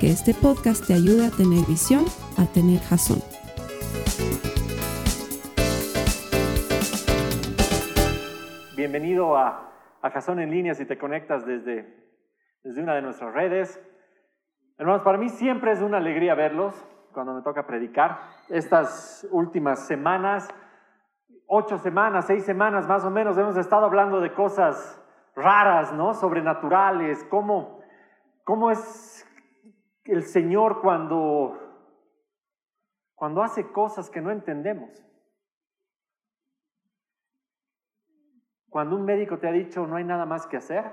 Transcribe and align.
que 0.00 0.10
este 0.10 0.34
podcast 0.34 0.86
te 0.86 0.92
ayude 0.92 1.26
a 1.26 1.30
tener 1.30 1.64
visión, 1.66 2.04
a 2.36 2.44
tener 2.52 2.80
jazón. 2.80 3.22
Bienvenido 8.76 9.38
a, 9.38 9.72
a 10.02 10.10
Jazón 10.10 10.40
en 10.40 10.50
línea 10.50 10.74
si 10.74 10.84
te 10.84 10.98
conectas 10.98 11.46
desde, 11.46 12.12
desde 12.62 12.82
una 12.82 12.94
de 12.94 13.02
nuestras 13.02 13.32
redes. 13.32 13.80
Hermanos, 14.76 15.02
para 15.02 15.16
mí 15.16 15.30
siempre 15.30 15.72
es 15.72 15.80
una 15.80 15.96
alegría 15.96 16.34
verlos 16.34 16.74
cuando 17.14 17.32
me 17.32 17.40
toca 17.40 17.66
predicar. 17.66 18.18
Estas 18.50 19.26
últimas 19.30 19.86
semanas, 19.86 20.46
ocho 21.46 21.78
semanas, 21.78 22.26
seis 22.26 22.44
semanas 22.44 22.86
más 22.86 23.02
o 23.06 23.10
menos, 23.10 23.38
hemos 23.38 23.56
estado 23.56 23.86
hablando 23.86 24.20
de 24.20 24.34
cosas 24.34 25.02
raras, 25.34 25.90
¿no? 25.94 26.12
Sobrenaturales, 26.12 27.24
cómo, 27.30 27.80
cómo 28.44 28.70
es 28.70 29.15
el 30.06 30.22
Señor 30.22 30.80
cuando, 30.80 31.58
cuando 33.14 33.42
hace 33.42 33.70
cosas 33.72 34.10
que 34.10 34.20
no 34.20 34.30
entendemos. 34.30 34.90
Cuando 38.68 38.96
un 38.96 39.04
médico 39.04 39.38
te 39.38 39.48
ha 39.48 39.52
dicho 39.52 39.86
no 39.86 39.96
hay 39.96 40.04
nada 40.04 40.26
más 40.26 40.46
que 40.46 40.56
hacer, 40.56 40.92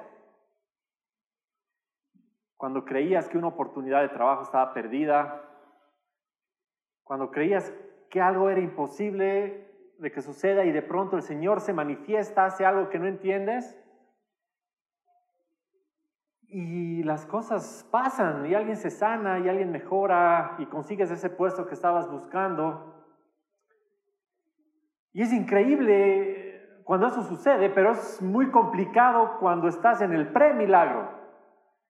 cuando 2.56 2.86
creías 2.86 3.28
que 3.28 3.38
una 3.38 3.48
oportunidad 3.48 4.02
de 4.02 4.10
trabajo 4.10 4.44
estaba 4.44 4.74
perdida, 4.74 5.44
cuando 7.04 7.30
creías 7.30 7.74
que 8.10 8.22
algo 8.22 8.50
era 8.50 8.62
imposible 8.62 9.94
de 9.98 10.12
que 10.12 10.22
suceda 10.22 10.64
y 10.64 10.72
de 10.72 10.82
pronto 10.82 11.18
el 11.18 11.24
Señor 11.24 11.60
se 11.60 11.74
manifiesta, 11.74 12.46
hace 12.46 12.66
algo 12.66 12.90
que 12.90 13.00
no 13.00 13.08
entiendes 13.08 13.78
y 16.54 17.02
las 17.02 17.26
cosas 17.26 17.88
pasan 17.90 18.46
y 18.46 18.54
alguien 18.54 18.78
se 18.78 18.92
sana 18.92 19.40
y 19.40 19.50
alguien 19.50 19.72
mejora 19.72 20.56
y 20.60 20.68
consigues 20.68 21.10
ese 21.10 21.32
puesto 21.32 21.66
que 21.66 21.74
estabas 21.74 22.10
buscando. 22.10 22.94
Y 25.12 25.24
es 25.24 25.34
increíble 25.34 26.82
cuando 26.84 27.08
eso 27.08 27.24
sucede, 27.24 27.72
pero 27.72 27.92
es 27.92 28.22
muy 28.22 28.52
complicado 28.52 29.38
cuando 29.40 29.68
estás 29.68 30.02
en 30.02 30.14
el 30.14 30.32
pre-milagro 30.32 31.24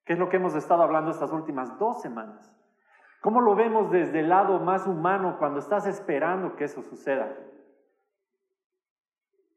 que 0.05 0.13
es 0.13 0.19
lo 0.19 0.29
que 0.29 0.37
hemos 0.37 0.55
estado 0.55 0.83
hablando 0.83 1.11
estas 1.11 1.31
últimas 1.31 1.77
dos 1.79 2.01
semanas. 2.01 2.51
¿Cómo 3.21 3.39
lo 3.39 3.55
vemos 3.55 3.89
desde 3.89 4.19
el 4.19 4.29
lado 4.29 4.59
más 4.59 4.85
humano 4.85 5.37
cuando 5.39 5.59
estás 5.59 5.87
esperando 5.87 6.55
que 6.55 6.65
eso 6.65 6.81
suceda? 6.81 7.33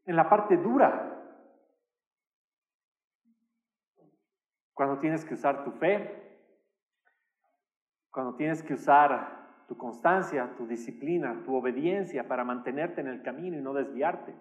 En 0.05 0.15
la 0.15 0.29
parte 0.29 0.57
dura, 0.57 1.16
cuando 4.77 4.99
tienes 4.99 5.25
que 5.25 5.33
usar 5.33 5.65
tu 5.65 5.73
fe, 5.73 6.39
cuando 8.11 8.37
tienes 8.37 8.63
que 8.63 8.75
usar 8.75 9.65
tu 9.67 9.79
constancia, 9.79 10.55
tu 10.59 10.67
disciplina, 10.67 11.43
tu 11.47 11.57
obediencia 11.57 12.29
para 12.29 12.45
mantenerte 12.45 13.01
en 13.01 13.07
el 13.07 13.23
camino 13.23 13.57
y 13.57 13.63
no 13.63 13.73
desviarte. 13.73 14.37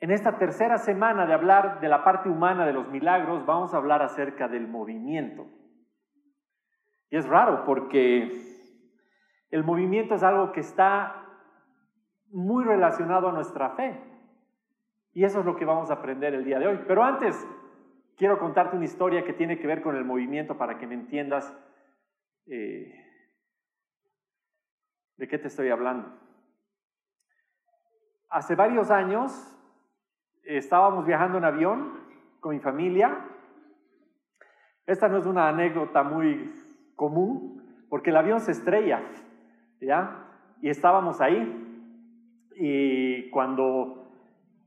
En 0.00 0.10
esta 0.10 0.36
tercera 0.36 0.78
semana 0.78 1.24
de 1.24 1.32
hablar 1.32 1.78
de 1.78 1.88
la 1.88 2.02
parte 2.02 2.28
humana 2.28 2.66
de 2.66 2.72
los 2.72 2.88
milagros, 2.88 3.46
vamos 3.46 3.72
a 3.72 3.76
hablar 3.76 4.02
acerca 4.02 4.48
del 4.48 4.66
movimiento. 4.66 5.46
Y 7.08 7.18
es 7.18 7.26
raro 7.28 7.64
porque 7.64 8.32
el 9.48 9.62
movimiento 9.62 10.16
es 10.16 10.24
algo 10.24 10.50
que 10.50 10.58
está 10.58 11.24
muy 12.32 12.64
relacionado 12.64 13.28
a 13.28 13.32
nuestra 13.32 13.76
fe. 13.76 14.11
Y 15.14 15.24
eso 15.24 15.40
es 15.40 15.46
lo 15.46 15.56
que 15.56 15.64
vamos 15.64 15.90
a 15.90 15.94
aprender 15.94 16.34
el 16.34 16.44
día 16.44 16.58
de 16.58 16.66
hoy. 16.66 16.80
Pero 16.86 17.02
antes, 17.02 17.46
quiero 18.16 18.38
contarte 18.38 18.76
una 18.76 18.84
historia 18.84 19.24
que 19.24 19.32
tiene 19.32 19.58
que 19.58 19.66
ver 19.66 19.82
con 19.82 19.96
el 19.96 20.04
movimiento 20.04 20.56
para 20.56 20.78
que 20.78 20.86
me 20.86 20.94
entiendas 20.94 21.54
eh, 22.46 22.94
de 25.16 25.28
qué 25.28 25.38
te 25.38 25.48
estoy 25.48 25.68
hablando. 25.68 26.08
Hace 28.28 28.54
varios 28.54 28.90
años 28.90 29.32
estábamos 30.44 31.04
viajando 31.04 31.38
en 31.38 31.44
avión 31.44 32.00
con 32.40 32.54
mi 32.54 32.60
familia. 32.60 33.26
Esta 34.86 35.08
no 35.08 35.18
es 35.18 35.26
una 35.26 35.48
anécdota 35.48 36.02
muy 36.02 36.52
común, 36.96 37.86
porque 37.90 38.10
el 38.10 38.16
avión 38.16 38.40
se 38.40 38.52
estrella, 38.52 39.02
¿ya? 39.80 40.26
Y 40.62 40.70
estábamos 40.70 41.20
ahí. 41.20 41.58
Y 42.56 43.30
cuando 43.30 44.01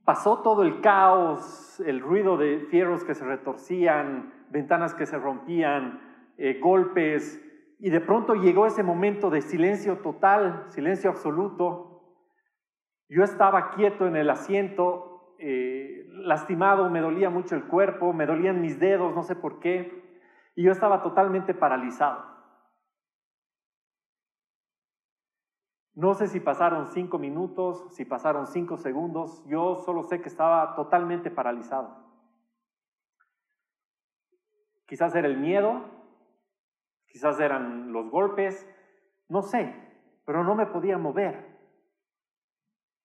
pasó 0.06 0.42
todo 0.44 0.62
el 0.64 0.82
caos, 0.82 1.80
el 1.80 2.00
ruido 2.00 2.38
de 2.38 2.60
fierros 2.70 3.04
que 3.04 3.16
se 3.16 3.26
retorcían, 3.26 4.32
ventanas 4.50 4.94
que 4.94 5.08
se 5.08 5.18
rompían, 5.18 6.00
eh, 6.38 6.60
golpes, 6.62 7.42
y 7.80 7.90
de 7.90 8.00
pronto 8.00 8.36
llegó 8.36 8.68
ese 8.68 8.84
momento 8.84 9.30
de 9.30 9.42
silencio 9.42 9.98
total, 9.98 10.66
silencio 10.70 11.10
absoluto. 11.10 12.04
Yo 13.10 13.24
estaba 13.24 13.72
quieto 13.72 14.08
en 14.08 14.16
el 14.16 14.30
asiento 14.30 15.36
eh, 15.40 16.08
lastimado, 16.10 16.90
me 16.90 17.02
dolía 17.02 17.30
mucho 17.30 17.56
el 17.56 17.66
cuerpo, 17.66 18.14
me 18.14 18.26
dolían 18.26 18.62
mis 18.62 18.80
dedos, 18.80 19.14
no 19.14 19.24
sé 19.24 19.36
por 19.36 19.60
qué, 19.60 20.04
y 20.56 20.64
yo 20.64 20.72
estaba 20.72 21.02
totalmente 21.02 21.54
paralizado. 21.54 22.35
No 25.96 26.14
sé 26.14 26.28
si 26.28 26.40
pasaron 26.40 26.88
cinco 26.88 27.18
minutos, 27.18 27.88
si 27.96 28.04
pasaron 28.06 28.48
cinco 28.48 28.78
segundos, 28.78 29.44
yo 29.48 29.78
solo 29.78 30.04
sé 30.04 30.22
que 30.22 30.28
estaba 30.28 30.76
totalmente 30.76 31.32
paralizado. 31.32 32.04
Quizás 34.86 35.16
era 35.16 35.28
el 35.28 35.38
miedo, 35.38 35.86
quizás 37.08 37.40
eran 37.40 37.94
los 37.94 38.12
golpes, 38.12 38.68
no 39.30 39.42
sé, 39.42 39.74
pero 40.26 40.44
no 40.44 40.54
me 40.54 40.68
podía 40.68 40.98
mover. 40.98 41.58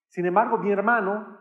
Sin 0.08 0.26
embargo, 0.26 0.58
mi 0.58 0.72
hermano 0.72 1.38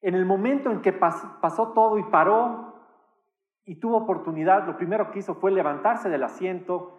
en 0.00 0.14
el 0.14 0.24
momento 0.24 0.70
en 0.70 0.82
que 0.82 0.92
pasó 0.92 1.72
todo 1.72 1.98
y 1.98 2.04
paró 2.04 2.74
y 3.64 3.80
tuvo 3.80 3.96
oportunidad, 3.96 4.64
lo 4.64 4.76
primero 4.76 5.10
que 5.10 5.18
hizo 5.18 5.34
fue 5.34 5.50
levantarse 5.50 6.08
del 6.08 6.22
asiento, 6.22 6.96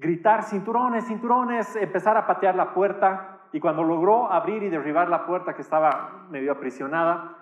gritar, 0.00 0.44
cinturones, 0.44 1.06
cinturones, 1.06 1.76
empezar 1.76 2.16
a 2.16 2.26
patear 2.26 2.56
la 2.56 2.72
puerta 2.72 3.48
y 3.52 3.60
cuando 3.60 3.84
logró 3.84 4.32
abrir 4.32 4.62
y 4.62 4.70
derribar 4.70 5.10
la 5.10 5.26
puerta 5.26 5.54
que 5.54 5.60
estaba 5.60 6.26
medio 6.30 6.52
aprisionada, 6.52 7.36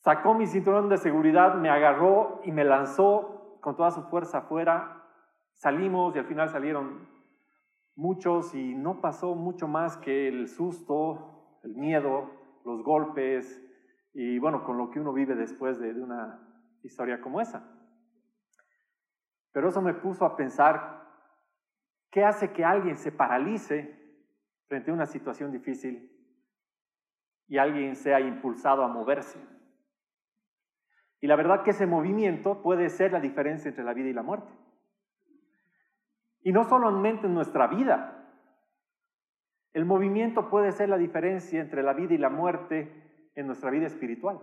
sacó 0.00 0.34
mi 0.34 0.46
cinturón 0.46 0.88
de 0.88 0.98
seguridad, 0.98 1.54
me 1.54 1.70
agarró 1.70 2.40
y 2.44 2.50
me 2.50 2.64
lanzó 2.64 3.58
con 3.60 3.76
toda 3.76 3.92
su 3.92 4.02
fuerza 4.02 4.38
afuera. 4.38 5.02
Salimos 5.54 6.16
y 6.16 6.18
al 6.18 6.26
final 6.26 6.48
salieron 6.48 7.08
muchos 7.94 8.54
y 8.54 8.74
no 8.74 9.00
pasó 9.00 9.36
mucho 9.36 9.68
más 9.68 9.96
que 9.98 10.26
el 10.26 10.48
susto, 10.48 11.60
el 11.62 11.76
miedo, 11.76 12.30
los 12.64 12.82
golpes 12.82 13.60
y 14.12 14.38
bueno, 14.40 14.64
con 14.64 14.76
lo 14.76 14.90
que 14.90 14.98
uno 14.98 15.12
vive 15.12 15.36
después 15.36 15.78
de, 15.78 15.92
una 15.92 16.40
historia 16.82 17.20
como 17.20 17.40
esa. 17.40 17.73
Pero 19.54 19.68
eso 19.68 19.80
me 19.80 19.94
puso 19.94 20.26
a 20.26 20.36
pensar, 20.36 21.06
¿qué 22.10 22.24
hace 22.24 22.52
que 22.52 22.64
alguien 22.64 22.96
se 22.96 23.12
paralice 23.12 23.96
frente 24.66 24.90
a 24.90 24.94
una 24.94 25.06
situación 25.06 25.52
difícil 25.52 26.10
y 27.46 27.58
alguien 27.58 27.94
sea 27.94 28.18
impulsado 28.18 28.82
a 28.82 28.88
moverse? 28.88 29.38
Y 31.20 31.28
la 31.28 31.36
verdad 31.36 31.62
que 31.62 31.70
ese 31.70 31.86
movimiento 31.86 32.62
puede 32.62 32.88
ser 32.88 33.12
la 33.12 33.20
diferencia 33.20 33.68
entre 33.68 33.84
la 33.84 33.94
vida 33.94 34.08
y 34.08 34.12
la 34.12 34.24
muerte. 34.24 34.52
Y 36.42 36.50
no 36.50 36.64
solamente 36.64 37.28
en 37.28 37.34
nuestra 37.34 37.68
vida, 37.68 38.28
el 39.72 39.84
movimiento 39.84 40.50
puede 40.50 40.72
ser 40.72 40.88
la 40.88 40.98
diferencia 40.98 41.60
entre 41.60 41.84
la 41.84 41.92
vida 41.92 42.12
y 42.12 42.18
la 42.18 42.28
muerte 42.28 43.30
en 43.36 43.46
nuestra 43.46 43.70
vida 43.70 43.86
espiritual. 43.86 44.40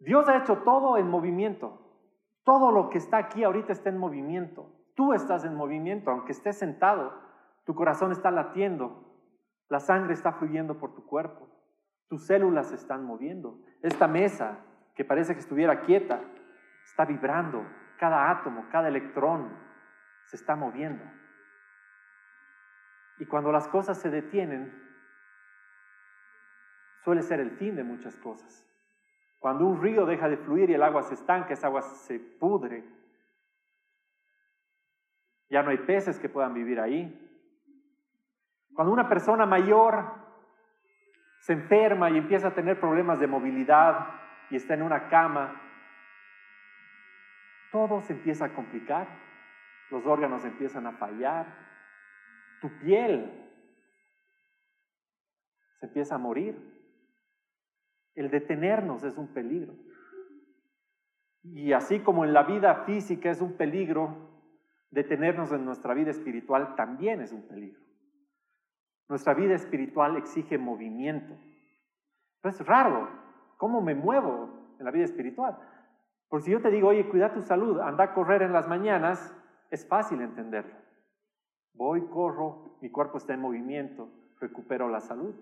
Dios 0.00 0.28
ha 0.28 0.38
hecho 0.38 0.58
todo 0.64 0.96
en 0.96 1.08
movimiento. 1.08 1.89
Todo 2.44 2.72
lo 2.72 2.90
que 2.90 2.98
está 2.98 3.18
aquí 3.18 3.44
ahorita 3.44 3.72
está 3.72 3.90
en 3.90 3.98
movimiento. 3.98 4.72
Tú 4.94 5.12
estás 5.12 5.44
en 5.44 5.54
movimiento, 5.54 6.10
aunque 6.10 6.32
estés 6.32 6.58
sentado, 6.58 7.12
tu 7.64 7.74
corazón 7.74 8.12
está 8.12 8.30
latiendo, 8.30 9.04
la 9.68 9.80
sangre 9.80 10.14
está 10.14 10.32
fluyendo 10.32 10.78
por 10.78 10.94
tu 10.94 11.06
cuerpo, 11.06 11.48
tus 12.08 12.26
células 12.26 12.68
se 12.68 12.74
están 12.74 13.04
moviendo. 13.04 13.60
Esta 13.82 14.08
mesa 14.08 14.58
que 14.94 15.04
parece 15.04 15.34
que 15.34 15.40
estuviera 15.40 15.82
quieta, 15.82 16.20
está 16.84 17.04
vibrando, 17.04 17.64
cada 17.98 18.30
átomo, 18.30 18.66
cada 18.70 18.88
electrón 18.88 19.56
se 20.26 20.36
está 20.36 20.56
moviendo. 20.56 21.04
Y 23.18 23.26
cuando 23.26 23.52
las 23.52 23.68
cosas 23.68 23.98
se 23.98 24.10
detienen, 24.10 24.74
suele 27.04 27.22
ser 27.22 27.40
el 27.40 27.52
fin 27.52 27.76
de 27.76 27.84
muchas 27.84 28.16
cosas. 28.16 28.69
Cuando 29.40 29.64
un 29.64 29.80
río 29.80 30.04
deja 30.04 30.28
de 30.28 30.36
fluir 30.36 30.68
y 30.68 30.74
el 30.74 30.82
agua 30.82 31.02
se 31.02 31.14
estanca, 31.14 31.54
esa 31.54 31.68
agua 31.68 31.80
se 31.80 32.20
pudre. 32.20 32.84
Ya 35.48 35.62
no 35.62 35.70
hay 35.70 35.78
peces 35.78 36.20
que 36.20 36.28
puedan 36.28 36.52
vivir 36.52 36.78
ahí. 36.78 37.26
Cuando 38.74 38.92
una 38.92 39.08
persona 39.08 39.46
mayor 39.46 40.04
se 41.40 41.54
enferma 41.54 42.10
y 42.10 42.18
empieza 42.18 42.48
a 42.48 42.54
tener 42.54 42.78
problemas 42.78 43.18
de 43.18 43.26
movilidad 43.26 44.08
y 44.50 44.56
está 44.56 44.74
en 44.74 44.82
una 44.82 45.08
cama, 45.08 45.58
todo 47.72 48.02
se 48.02 48.12
empieza 48.12 48.44
a 48.44 48.54
complicar, 48.54 49.08
los 49.90 50.04
órganos 50.04 50.44
empiezan 50.44 50.86
a 50.86 50.92
fallar, 50.92 51.46
tu 52.60 52.68
piel 52.80 53.48
se 55.78 55.86
empieza 55.86 56.16
a 56.16 56.18
morir. 56.18 56.79
El 58.14 58.30
detenernos 58.30 59.04
es 59.04 59.16
un 59.16 59.28
peligro. 59.28 59.74
Y 61.42 61.72
así 61.72 62.00
como 62.00 62.24
en 62.24 62.32
la 62.32 62.42
vida 62.42 62.84
física 62.84 63.30
es 63.30 63.40
un 63.40 63.54
peligro, 63.54 64.30
detenernos 64.90 65.52
en 65.52 65.64
nuestra 65.64 65.94
vida 65.94 66.10
espiritual 66.10 66.74
también 66.76 67.20
es 67.20 67.32
un 67.32 67.46
peligro. 67.46 67.80
Nuestra 69.08 69.34
vida 69.34 69.54
espiritual 69.54 70.16
exige 70.16 70.58
movimiento. 70.58 71.34
es 72.44 72.64
raro, 72.66 73.08
¿cómo 73.56 73.80
me 73.80 73.94
muevo 73.94 74.74
en 74.78 74.84
la 74.84 74.90
vida 74.90 75.04
espiritual? 75.04 75.58
Porque 76.28 76.44
si 76.44 76.52
yo 76.52 76.62
te 76.62 76.70
digo, 76.70 76.88
oye, 76.88 77.08
cuida 77.08 77.32
tu 77.32 77.42
salud, 77.42 77.80
anda 77.80 78.04
a 78.04 78.14
correr 78.14 78.42
en 78.42 78.52
las 78.52 78.68
mañanas, 78.68 79.34
es 79.70 79.86
fácil 79.86 80.20
entenderlo. 80.20 80.76
Voy, 81.74 82.06
corro, 82.06 82.76
mi 82.80 82.90
cuerpo 82.90 83.18
está 83.18 83.34
en 83.34 83.40
movimiento, 83.40 84.08
recupero 84.38 84.88
la 84.88 85.00
salud. 85.00 85.34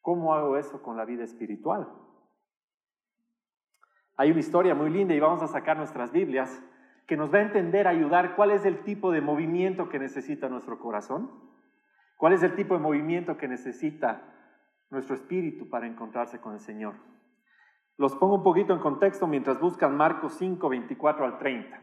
¿Cómo 0.00 0.34
hago 0.34 0.56
eso 0.56 0.82
con 0.82 0.96
la 0.96 1.04
vida 1.04 1.24
espiritual? 1.24 1.88
Hay 4.16 4.30
una 4.30 4.40
historia 4.40 4.74
muy 4.74 4.90
linda 4.90 5.14
y 5.14 5.20
vamos 5.20 5.42
a 5.42 5.48
sacar 5.48 5.76
nuestras 5.76 6.12
Biblias 6.12 6.62
que 7.06 7.16
nos 7.16 7.32
va 7.32 7.38
a 7.38 7.42
entender, 7.42 7.88
ayudar 7.88 8.36
cuál 8.36 8.50
es 8.50 8.64
el 8.64 8.82
tipo 8.84 9.10
de 9.12 9.20
movimiento 9.20 9.88
que 9.88 9.98
necesita 9.98 10.48
nuestro 10.48 10.78
corazón, 10.78 11.30
cuál 12.16 12.34
es 12.34 12.42
el 12.42 12.54
tipo 12.54 12.74
de 12.74 12.80
movimiento 12.80 13.36
que 13.36 13.48
necesita 13.48 14.22
nuestro 14.90 15.14
espíritu 15.14 15.70
para 15.70 15.86
encontrarse 15.86 16.40
con 16.40 16.52
el 16.52 16.60
Señor. 16.60 16.94
Los 17.96 18.14
pongo 18.14 18.36
un 18.36 18.42
poquito 18.42 18.72
en 18.74 18.80
contexto 18.80 19.26
mientras 19.26 19.58
buscan 19.58 19.96
Marcos 19.96 20.34
5, 20.34 20.68
24 20.68 21.24
al 21.24 21.38
30. 21.38 21.82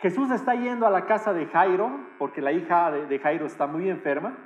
Jesús 0.00 0.30
está 0.30 0.54
yendo 0.54 0.86
a 0.86 0.90
la 0.90 1.06
casa 1.06 1.32
de 1.32 1.46
Jairo, 1.46 1.90
porque 2.18 2.40
la 2.40 2.52
hija 2.52 2.90
de, 2.90 3.18
Jairo 3.18 3.46
está 3.46 3.66
muy 3.66 3.90
enferma, 3.90 4.36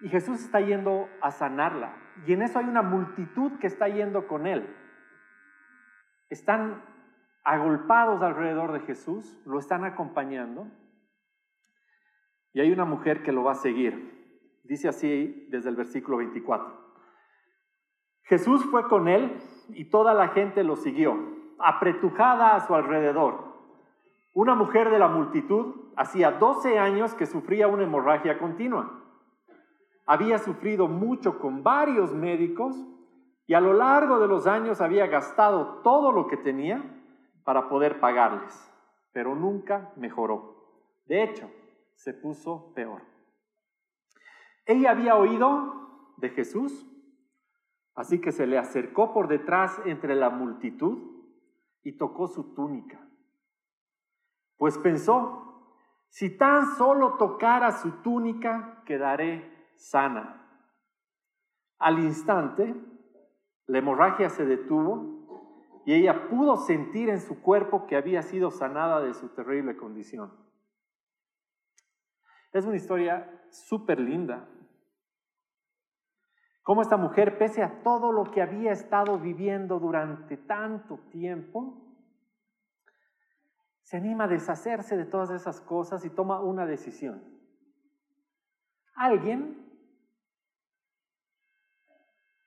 y 0.00 0.08
Jesús 0.08 0.40
está 0.40 0.60
yendo 0.60 1.08
a 1.20 1.30
sanarla. 1.30 1.96
Y 2.26 2.32
en 2.32 2.42
eso 2.42 2.58
hay 2.58 2.66
una 2.66 2.82
multitud 2.82 3.52
que 3.58 3.66
está 3.66 3.88
yendo 3.88 4.26
con 4.26 4.46
él. 4.46 4.74
Están 6.30 6.82
agolpados 7.44 8.22
alrededor 8.22 8.72
de 8.72 8.80
Jesús, 8.80 9.40
lo 9.46 9.58
están 9.58 9.84
acompañando, 9.84 10.68
y 12.52 12.60
hay 12.60 12.70
una 12.72 12.84
mujer 12.84 13.22
que 13.22 13.32
lo 13.32 13.44
va 13.44 13.52
a 13.52 13.56
seguir. 13.56 14.60
Dice 14.64 14.88
así 14.88 15.46
desde 15.50 15.70
el 15.70 15.76
versículo 15.76 16.18
24. 16.18 16.88
Jesús 18.24 18.64
fue 18.70 18.86
con 18.88 19.08
él 19.08 19.38
y 19.70 19.86
toda 19.86 20.12
la 20.12 20.28
gente 20.28 20.62
lo 20.62 20.76
siguió, 20.76 21.16
apretujada 21.58 22.54
a 22.54 22.66
su 22.66 22.74
alrededor. 22.74 23.48
Una 24.34 24.54
mujer 24.54 24.90
de 24.90 24.98
la 24.98 25.08
multitud 25.08 25.92
hacía 25.96 26.32
12 26.32 26.78
años 26.78 27.14
que 27.14 27.26
sufría 27.26 27.68
una 27.68 27.84
hemorragia 27.84 28.38
continua. 28.38 29.07
Había 30.08 30.38
sufrido 30.38 30.88
mucho 30.88 31.38
con 31.38 31.62
varios 31.62 32.12
médicos 32.12 32.74
y 33.46 33.54
a 33.54 33.60
lo 33.60 33.72
largo 33.74 34.18
de 34.18 34.26
los 34.26 34.48
años 34.48 34.80
había 34.80 35.06
gastado 35.06 35.80
todo 35.84 36.10
lo 36.10 36.26
que 36.26 36.36
tenía 36.36 36.82
para 37.44 37.68
poder 37.68 38.00
pagarles, 38.00 38.72
pero 39.12 39.36
nunca 39.36 39.92
mejoró. 39.94 40.56
De 41.06 41.22
hecho, 41.22 41.48
se 41.94 42.12
puso 42.12 42.72
peor. 42.74 43.02
Ella 44.66 44.90
había 44.90 45.14
oído 45.14 46.14
de 46.16 46.30
Jesús 46.30 46.88
Así 47.98 48.20
que 48.20 48.30
se 48.30 48.46
le 48.46 48.58
acercó 48.58 49.12
por 49.12 49.26
detrás 49.26 49.76
entre 49.84 50.14
la 50.14 50.30
multitud 50.30 50.98
y 51.82 51.98
tocó 51.98 52.28
su 52.28 52.54
túnica. 52.54 53.04
Pues 54.56 54.78
pensó, 54.78 55.74
si 56.08 56.38
tan 56.38 56.76
solo 56.76 57.14
tocara 57.14 57.72
su 57.72 57.90
túnica, 58.02 58.84
quedaré 58.86 59.57
sana. 59.78 60.44
Al 61.78 61.98
instante, 62.00 62.74
la 63.66 63.78
hemorragia 63.78 64.28
se 64.28 64.44
detuvo 64.44 65.82
y 65.86 65.94
ella 65.94 66.28
pudo 66.28 66.56
sentir 66.56 67.08
en 67.08 67.20
su 67.20 67.40
cuerpo 67.40 67.86
que 67.86 67.96
había 67.96 68.22
sido 68.22 68.50
sanada 68.50 69.00
de 69.00 69.14
su 69.14 69.28
terrible 69.30 69.76
condición. 69.76 70.32
Es 72.52 72.66
una 72.66 72.76
historia 72.76 73.30
súper 73.50 74.00
linda 74.00 74.48
Cómo 76.68 76.82
esta 76.82 76.98
mujer, 76.98 77.38
pese 77.38 77.62
a 77.62 77.82
todo 77.82 78.12
lo 78.12 78.30
que 78.30 78.42
había 78.42 78.72
estado 78.72 79.18
viviendo 79.18 79.78
durante 79.78 80.36
tanto 80.36 80.98
tiempo, 81.10 81.96
se 83.80 83.96
anima 83.96 84.24
a 84.24 84.28
deshacerse 84.28 84.94
de 84.94 85.06
todas 85.06 85.30
esas 85.30 85.62
cosas 85.62 86.04
y 86.04 86.10
toma 86.10 86.42
una 86.42 86.66
decisión. 86.66 87.24
Alguien 88.94 89.67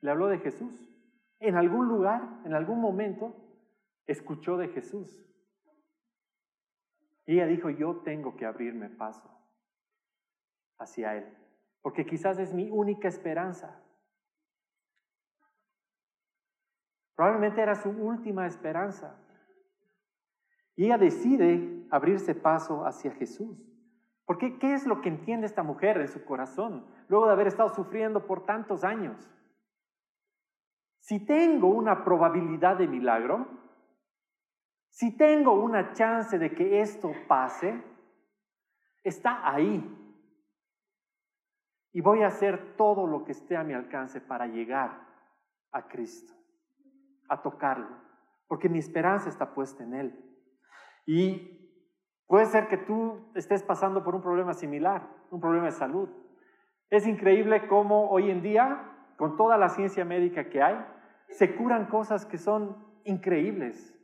le 0.02 0.12
habló 0.12 0.28
de 0.28 0.40
Jesús. 0.40 0.72
En 1.40 1.56
algún 1.56 1.88
lugar, 1.88 2.42
en 2.46 2.54
algún 2.54 2.82
momento, 2.82 3.36
escuchó 4.06 4.58
de 4.58 4.68
Jesús. 4.70 5.26
Y 7.26 7.36
ella 7.36 7.46
dijo, 7.46 7.70
yo 7.70 7.98
tengo 7.98 8.36
que 8.36 8.46
abrirme 8.46 8.90
paso 8.90 9.30
hacia 10.78 11.16
Él, 11.16 11.38
porque 11.82 12.06
quizás 12.06 12.40
es 12.40 12.54
mi 12.54 12.70
única 12.70 13.08
esperanza. 13.08 13.82
Probablemente 17.16 17.62
era 17.62 17.76
su 17.76 17.90
última 17.90 18.48
esperanza. 18.48 19.16
Y 20.76 20.86
ella 20.86 20.98
decide 20.98 21.86
abrirse 21.92 22.34
paso 22.34 22.86
hacia 22.86 23.12
Jesús. 23.12 23.72
Porque 24.26 24.58
¿qué 24.58 24.74
es 24.74 24.88
lo 24.88 25.02
que 25.02 25.10
entiende 25.10 25.46
esta 25.46 25.62
mujer 25.62 25.98
en 25.98 26.08
su 26.08 26.24
corazón 26.26 26.88
luego 27.10 27.28
de 27.28 27.34
haber 27.34 27.48
estado 27.48 27.70
sufriendo 27.70 28.26
por 28.26 28.46
tantos 28.46 28.84
años? 28.84 29.30
Si 31.02 31.26
tengo 31.26 31.68
una 31.68 32.04
probabilidad 32.04 32.78
de 32.78 32.88
milagro, 32.88 33.48
si 34.90 35.18
tengo 35.18 35.54
una 35.54 35.94
chance 35.94 36.38
de 36.38 36.54
que 36.54 36.82
esto 36.82 37.12
pase, 37.28 37.84
está 39.04 39.52
ahí. 39.52 39.98
Y 41.92 42.02
voy 42.02 42.24
a 42.24 42.28
hacer 42.28 42.76
todo 42.78 43.08
lo 43.08 43.24
que 43.24 43.32
esté 43.32 43.58
a 43.58 43.64
mi 43.64 43.74
alcance 43.74 44.22
para 44.22 44.48
llegar 44.48 45.08
a 45.72 45.88
Cristo 45.88 46.34
a 47.28 47.42
tocarlo, 47.42 47.96
porque 48.48 48.68
mi 48.68 48.80
esperanza 48.80 49.30
está 49.30 49.54
puesta 49.54 49.84
en 49.84 49.94
Él. 49.94 50.36
Y 51.06 51.80
puede 52.28 52.46
ser 52.46 52.68
que 52.68 52.78
tú 52.78 53.32
estés 53.36 53.64
pasando 53.64 54.04
por 54.04 54.14
un 54.16 54.22
problema 54.22 54.54
similar, 54.54 55.08
un 55.32 55.40
problema 55.40 55.66
de 55.66 55.72
salud. 55.72 56.10
Es 56.90 57.08
increíble 57.08 57.68
cómo 57.68 58.10
hoy 58.10 58.30
en 58.30 58.42
día, 58.42 58.91
con 59.22 59.38
toda 59.38 59.56
la 59.56 59.70
ciencia 59.70 60.04
médica 60.04 60.50
que 60.50 60.64
hay, 60.64 60.84
se 61.30 61.56
curan 61.56 61.86
cosas 61.86 62.26
que 62.26 62.40
son 62.40 62.76
increíbles. 63.04 63.96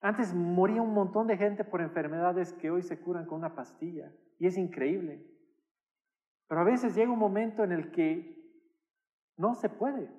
Antes 0.00 0.34
moría 0.34 0.82
un 0.82 0.92
montón 0.92 1.28
de 1.28 1.36
gente 1.36 1.62
por 1.62 1.80
enfermedades 1.80 2.52
que 2.54 2.72
hoy 2.72 2.82
se 2.82 2.98
curan 2.98 3.26
con 3.26 3.38
una 3.38 3.54
pastilla. 3.54 4.12
Y 4.40 4.48
es 4.48 4.58
increíble. 4.58 5.24
Pero 6.48 6.60
a 6.60 6.64
veces 6.64 6.96
llega 6.96 7.12
un 7.12 7.20
momento 7.20 7.62
en 7.62 7.70
el 7.70 7.92
que 7.92 8.36
no 9.36 9.54
se 9.54 9.68
puede 9.68 10.10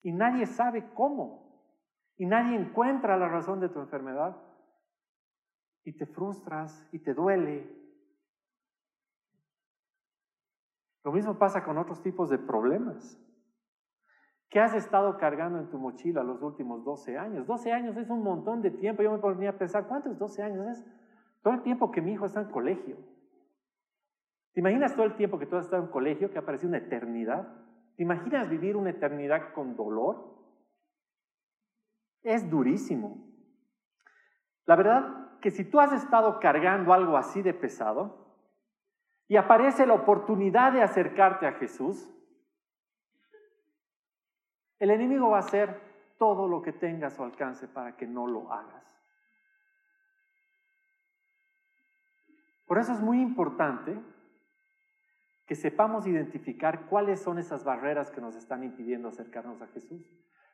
y 0.00 0.12
nadie 0.12 0.46
sabe 0.46 0.88
cómo. 0.94 1.62
Y 2.16 2.24
nadie 2.24 2.56
encuentra 2.56 3.18
la 3.18 3.28
razón 3.28 3.60
de 3.60 3.68
tu 3.68 3.78
enfermedad. 3.78 4.42
Y 5.84 5.98
te 5.98 6.06
frustras 6.06 6.88
y 6.92 7.00
te 7.00 7.12
duele. 7.12 7.85
Lo 11.06 11.12
mismo 11.12 11.38
pasa 11.38 11.62
con 11.62 11.78
otros 11.78 12.02
tipos 12.02 12.28
de 12.30 12.36
problemas. 12.36 13.16
¿Qué 14.50 14.58
has 14.58 14.74
estado 14.74 15.16
cargando 15.18 15.60
en 15.60 15.70
tu 15.70 15.78
mochila 15.78 16.24
los 16.24 16.42
últimos 16.42 16.84
12 16.84 17.16
años? 17.16 17.46
12 17.46 17.70
años 17.70 17.96
es 17.96 18.10
un 18.10 18.24
montón 18.24 18.60
de 18.60 18.72
tiempo. 18.72 19.04
Yo 19.04 19.12
me 19.12 19.18
ponía 19.18 19.50
a 19.50 19.56
pensar, 19.56 19.86
¿cuántos 19.86 20.18
12 20.18 20.42
años 20.42 20.66
es? 20.66 20.84
Todo 21.42 21.54
el 21.54 21.62
tiempo 21.62 21.92
que 21.92 22.02
mi 22.02 22.10
hijo 22.10 22.26
está 22.26 22.40
en 22.40 22.50
colegio. 22.50 22.96
¿Te 24.52 24.58
imaginas 24.58 24.96
todo 24.96 25.06
el 25.06 25.14
tiempo 25.14 25.38
que 25.38 25.46
tú 25.46 25.54
has 25.54 25.66
estado 25.66 25.84
en 25.84 25.90
colegio, 25.90 26.32
que 26.32 26.38
ha 26.38 26.44
parecido 26.44 26.70
una 26.70 26.78
eternidad? 26.78 27.54
¿Te 27.94 28.02
imaginas 28.02 28.48
vivir 28.48 28.76
una 28.76 28.90
eternidad 28.90 29.52
con 29.52 29.76
dolor? 29.76 30.34
Es 32.24 32.50
durísimo. 32.50 33.28
La 34.64 34.74
verdad 34.74 35.38
que 35.40 35.52
si 35.52 35.70
tú 35.70 35.78
has 35.78 35.92
estado 35.92 36.40
cargando 36.40 36.92
algo 36.92 37.16
así 37.16 37.42
de 37.42 37.54
pesado 37.54 38.25
y 39.28 39.36
aparece 39.36 39.86
la 39.86 39.94
oportunidad 39.94 40.72
de 40.72 40.82
acercarte 40.82 41.46
a 41.46 41.52
Jesús, 41.52 42.08
el 44.78 44.90
enemigo 44.90 45.30
va 45.30 45.38
a 45.38 45.40
hacer 45.40 45.80
todo 46.18 46.48
lo 46.48 46.62
que 46.62 46.72
tenga 46.72 47.08
a 47.08 47.10
su 47.10 47.22
alcance 47.22 47.66
para 47.66 47.96
que 47.96 48.06
no 48.06 48.26
lo 48.26 48.52
hagas. 48.52 48.84
Por 52.66 52.78
eso 52.78 52.92
es 52.92 53.00
muy 53.00 53.20
importante 53.20 53.96
que 55.46 55.54
sepamos 55.54 56.06
identificar 56.06 56.86
cuáles 56.86 57.20
son 57.20 57.38
esas 57.38 57.64
barreras 57.64 58.10
que 58.10 58.20
nos 58.20 58.34
están 58.34 58.64
impidiendo 58.64 59.08
acercarnos 59.08 59.62
a 59.62 59.68
Jesús. 59.68 60.02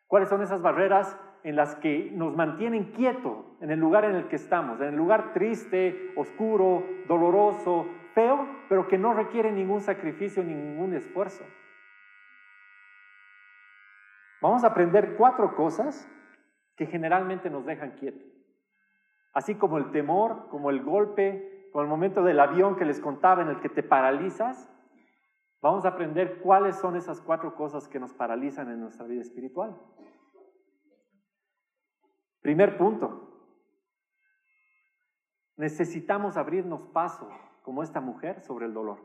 ¿Cuáles 0.06 0.28
son 0.28 0.42
esas 0.42 0.60
barreras 0.60 1.16
en 1.42 1.56
las 1.56 1.74
que 1.76 2.10
nos 2.12 2.36
mantienen 2.36 2.92
quietos 2.92 3.46
en 3.62 3.70
el 3.70 3.80
lugar 3.80 4.04
en 4.04 4.14
el 4.14 4.28
que 4.28 4.36
estamos? 4.36 4.78
En 4.80 4.88
el 4.88 4.96
lugar 4.96 5.32
triste, 5.32 6.12
oscuro, 6.16 6.84
doloroso, 7.08 7.86
feo, 8.14 8.46
pero 8.68 8.88
que 8.88 8.98
no 8.98 9.14
requiere 9.14 9.52
ningún 9.52 9.80
sacrificio 9.80 10.42
ni 10.42 10.54
ningún 10.54 10.94
esfuerzo. 10.94 11.44
Vamos 14.40 14.64
a 14.64 14.68
aprender 14.68 15.16
cuatro 15.16 15.54
cosas 15.54 16.08
que 16.76 16.86
generalmente 16.86 17.50
nos 17.50 17.64
dejan 17.64 17.92
quietos. 17.92 18.26
Así 19.34 19.54
como 19.54 19.78
el 19.78 19.90
temor, 19.92 20.48
como 20.50 20.70
el 20.70 20.82
golpe, 20.82 21.68
como 21.72 21.82
el 21.82 21.88
momento 21.88 22.22
del 22.22 22.40
avión 22.40 22.76
que 22.76 22.84
les 22.84 23.00
contaba 23.00 23.42
en 23.42 23.48
el 23.48 23.60
que 23.60 23.68
te 23.68 23.82
paralizas, 23.82 24.72
Vamos 25.62 25.84
a 25.84 25.90
aprender 25.90 26.40
cuáles 26.40 26.76
son 26.76 26.96
esas 26.96 27.20
cuatro 27.20 27.54
cosas 27.54 27.86
que 27.86 28.00
nos 28.00 28.12
paralizan 28.12 28.68
en 28.68 28.80
nuestra 28.80 29.06
vida 29.06 29.22
espiritual. 29.22 29.80
Primer 32.40 32.76
punto. 32.76 33.28
Necesitamos 35.56 36.36
abrirnos 36.36 36.88
paso, 36.88 37.30
como 37.62 37.82
esta 37.82 38.00
mujer, 38.00 38.40
sobre 38.42 38.66
el 38.66 38.74
dolor. 38.74 38.98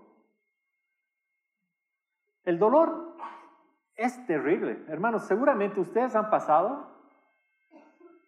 El 2.44 2.60
dolor 2.60 3.16
es 3.96 4.26
terrible. 4.26 4.86
Hermanos, 4.88 5.26
seguramente 5.26 5.80
ustedes 5.80 6.16
han 6.16 6.30
pasado 6.30 6.88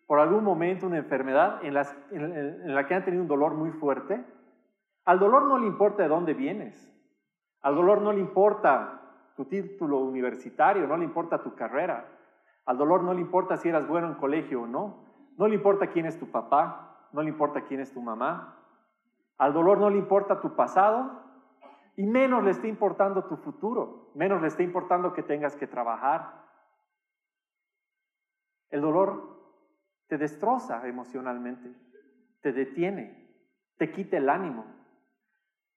por 0.07 0.19
algún 0.19 0.43
momento 0.43 0.87
una 0.87 0.97
enfermedad 0.97 1.63
en, 1.63 1.73
la 1.73 2.87
que 2.87 2.95
han 2.95 3.05
tenido 3.05 3.21
un 3.21 3.29
dolor 3.29 3.53
muy 3.53 3.71
fuerte. 3.71 4.25
Al 5.05 5.19
dolor 5.19 5.43
no 5.43 5.57
le 5.57 5.67
importa 5.67 6.03
de 6.03 6.09
dónde 6.09 6.33
vienes. 6.33 6.91
Al 7.61 7.75
dolor 7.75 8.01
no 8.01 8.11
le 8.11 8.19
importa 8.19 9.01
tu 9.35 9.45
título 9.45 9.99
universitario, 9.99 10.87
no 10.87 10.97
le 10.97 11.05
importa 11.05 11.41
tu 11.41 11.55
carrera. 11.55 12.05
Al 12.65 12.77
dolor 12.77 13.03
no 13.03 13.13
le 13.13 13.21
importa 13.21 13.55
si 13.55 13.69
eras 13.69 13.87
bueno 13.87 14.07
en 14.07 14.15
colegio 14.15 14.63
o 14.63 14.67
no. 14.67 15.05
No 15.37 15.47
le 15.47 15.55
importa 15.55 15.87
quién 15.87 16.05
es 16.05 16.19
tu 16.19 16.29
papá, 16.29 17.07
no 17.13 17.21
le 17.21 17.29
importa 17.29 17.61
quién 17.61 17.79
es 17.79 17.93
tu 17.93 18.01
mamá. 18.01 18.58
Al 19.39 19.53
dolor 19.53 19.79
no 19.79 19.89
le 19.89 19.97
importa 19.97 20.41
tu 20.41 20.55
pasado 20.55 21.23
y 21.95 22.05
menos 22.05 22.43
le 22.43 22.51
está 22.51 22.67
importando 22.67 23.23
tu 23.23 23.37
futuro, 23.37 24.11
menos 24.13 24.41
le 24.41 24.47
está 24.47 24.63
importando 24.63 25.13
que 25.13 25.23
tengas 25.23 25.55
que 25.55 25.65
trabajar. 25.65 26.45
El 28.69 28.81
dolor 28.81 29.39
te 30.07 30.17
destroza 30.17 30.85
emocionalmente, 30.87 31.73
te 32.41 32.51
detiene, 32.51 33.33
te 33.77 33.91
quita 33.91 34.17
el 34.17 34.29
ánimo. 34.29 34.65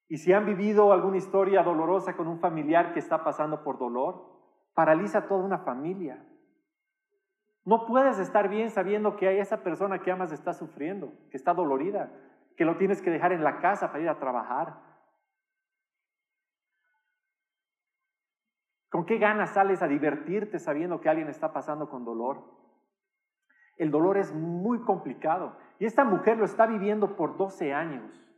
Y 0.09 0.19
si 0.19 0.33
han 0.33 0.45
vivido 0.45 0.92
alguna 0.92 1.19
historia 1.19 1.62
dolorosa 1.62 2.16
con 2.16 2.26
un 2.26 2.40
familiar 2.40 2.92
que 2.92 2.99
está 2.99 3.23
pasando 3.23 3.62
por 3.62 3.78
dolor, 3.78 4.28
paraliza 4.75 5.28
toda 5.28 5.45
una 5.45 5.59
familia. 5.59 6.26
No 7.64 7.87
puedes 7.87 8.19
estar 8.19 8.49
bien 8.49 8.71
sabiendo 8.71 9.16
que 9.16 9.28
hay 9.28 9.38
esa 9.38 9.62
persona 9.62 10.00
que 10.00 10.11
amas 10.11 10.33
está 10.33 10.52
sufriendo, 10.52 11.12
que 11.31 11.37
está 11.37 11.54
dolorida, 11.54 12.12
que 12.56 12.64
lo 12.64 12.76
tienes 12.76 13.02
que 13.02 13.11
dejar 13.11 13.32
en 13.32 13.44
la 13.44 13.61
casa 13.61 13.88
para 13.88 14.02
ir 14.02 14.09
a 14.09 14.18
trabajar. 14.18 14.80
¿Con 18.90 19.06
qué 19.06 19.18
ganas 19.18 19.54
sales 19.54 19.82
a 19.82 19.88
divertirte 19.88 20.59
sabiendo 20.59 21.00
que 21.00 21.09
alguien 21.09 21.28
está 21.28 21.52
pasando 21.52 21.88
con 21.88 22.04
dolor? 22.04 22.44
El 23.78 23.90
dolor 23.90 24.18
es 24.18 24.35
muy 24.35 24.82
complicado 24.82 25.56
y 25.78 25.87
esta 25.87 26.04
mujer 26.04 26.37
lo 26.37 26.44
está 26.44 26.66
viviendo 26.66 27.16
por 27.16 27.37
12 27.37 27.73
años 27.73 28.28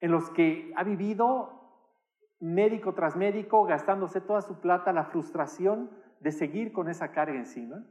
en 0.00 0.10
los 0.10 0.30
que 0.30 0.72
ha 0.76 0.84
vivido 0.84 1.56
médico 2.40 2.94
tras 2.94 3.16
médico, 3.16 3.64
gastándose 3.64 4.20
toda 4.20 4.42
su 4.42 4.60
plata, 4.60 4.92
la 4.92 5.04
frustración 5.04 5.90
de 6.20 6.32
seguir 6.32 6.72
con 6.72 6.88
esa 6.88 7.12
carga 7.12 7.36
encima. 7.36 7.84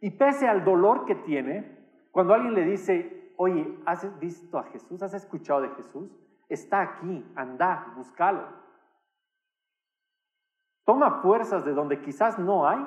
Y 0.00 0.10
pese 0.10 0.48
al 0.48 0.64
dolor 0.64 1.04
que 1.04 1.14
tiene, 1.14 1.78
cuando 2.10 2.34
alguien 2.34 2.54
le 2.54 2.64
dice, 2.64 3.15
oye, 3.36 3.78
¿has 3.86 4.18
visto 4.18 4.58
a 4.58 4.64
Jesús? 4.64 5.02
¿Has 5.02 5.14
escuchado 5.14 5.62
de 5.62 5.70
Jesús? 5.70 6.10
Está 6.48 6.82
aquí, 6.82 7.24
anda, 7.34 7.92
búscalo. 7.96 8.46
Toma 10.84 11.22
fuerzas 11.22 11.64
de 11.64 11.72
donde 11.72 12.00
quizás 12.00 12.38
no 12.38 12.68
hay 12.68 12.84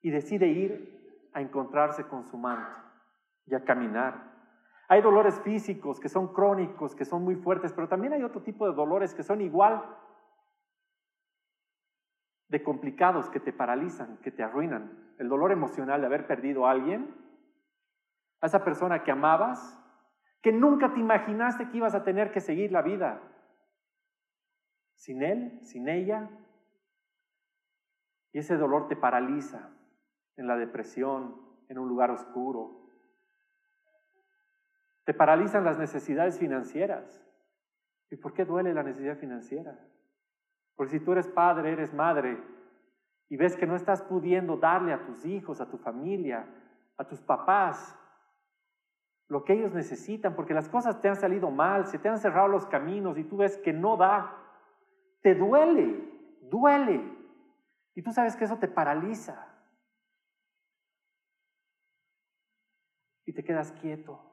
y 0.00 0.10
decide 0.10 0.46
ir 0.46 1.28
a 1.34 1.40
encontrarse 1.40 2.06
con 2.08 2.24
su 2.24 2.36
manto 2.36 2.78
y 3.46 3.54
a 3.54 3.64
caminar 3.64 4.32
hay 4.92 5.00
dolores 5.00 5.40
físicos 5.40 5.98
que 5.98 6.10
son 6.10 6.34
crónicos, 6.34 6.94
que 6.94 7.06
son 7.06 7.24
muy 7.24 7.34
fuertes, 7.34 7.72
pero 7.72 7.88
también 7.88 8.12
hay 8.12 8.22
otro 8.22 8.42
tipo 8.42 8.68
de 8.68 8.74
dolores 8.74 9.14
que 9.14 9.22
son 9.22 9.40
igual 9.40 9.82
de 12.52 12.62
complicados, 12.62 13.30
que 13.30 13.40
te 13.40 13.50
paralizan, 13.50 14.18
que 14.18 14.30
te 14.30 14.42
arruinan. 14.42 15.14
El 15.18 15.30
dolor 15.30 15.52
emocional 15.52 16.02
de 16.02 16.06
haber 16.06 16.26
perdido 16.26 16.66
a 16.66 16.70
alguien, 16.70 17.16
a 18.42 18.46
esa 18.46 18.62
persona 18.62 19.02
que 19.02 19.10
amabas, 19.10 19.82
que 20.42 20.52
nunca 20.52 20.92
te 20.92 21.00
imaginaste 21.00 21.70
que 21.70 21.78
ibas 21.78 21.94
a 21.94 22.04
tener 22.04 22.30
que 22.30 22.40
seguir 22.40 22.70
la 22.70 22.82
vida 22.82 23.22
sin 24.96 25.22
él, 25.22 25.60
sin 25.62 25.88
ella. 25.88 26.28
Y 28.32 28.40
ese 28.40 28.58
dolor 28.58 28.86
te 28.86 28.96
paraliza 28.96 29.70
en 30.36 30.46
la 30.46 30.58
depresión, 30.58 31.40
en 31.70 31.78
un 31.78 31.88
lugar 31.88 32.10
oscuro, 32.10 32.82
te 35.04 35.14
paralizan 35.14 35.64
las 35.64 35.78
necesidades 35.78 36.38
financieras. 36.38 37.26
¿Y 38.10 38.16
por 38.16 38.34
qué 38.34 38.44
duele 38.44 38.74
la 38.74 38.82
necesidad 38.82 39.16
financiera? 39.16 39.78
Porque 40.76 40.98
si 40.98 41.04
tú 41.04 41.12
eres 41.12 41.28
padre, 41.28 41.72
eres 41.72 41.92
madre, 41.92 42.42
y 43.28 43.36
ves 43.36 43.56
que 43.56 43.66
no 43.66 43.76
estás 43.76 44.02
pudiendo 44.02 44.56
darle 44.56 44.92
a 44.92 45.04
tus 45.04 45.24
hijos, 45.24 45.60
a 45.60 45.70
tu 45.70 45.78
familia, 45.78 46.46
a 46.96 47.06
tus 47.06 47.20
papás, 47.20 47.96
lo 49.28 49.44
que 49.44 49.54
ellos 49.54 49.72
necesitan, 49.72 50.34
porque 50.34 50.52
las 50.52 50.68
cosas 50.68 51.00
te 51.00 51.08
han 51.08 51.16
salido 51.16 51.50
mal, 51.50 51.86
se 51.86 51.98
te 51.98 52.08
han 52.08 52.18
cerrado 52.18 52.48
los 52.48 52.66
caminos 52.66 53.16
y 53.16 53.24
tú 53.24 53.38
ves 53.38 53.56
que 53.58 53.72
no 53.72 53.96
da, 53.96 54.36
te 55.22 55.34
duele, 55.34 56.38
duele. 56.42 57.02
Y 57.94 58.02
tú 58.02 58.12
sabes 58.12 58.36
que 58.36 58.44
eso 58.44 58.58
te 58.58 58.68
paraliza. 58.68 59.48
Y 63.24 63.32
te 63.32 63.44
quedas 63.44 63.72
quieto 63.72 64.31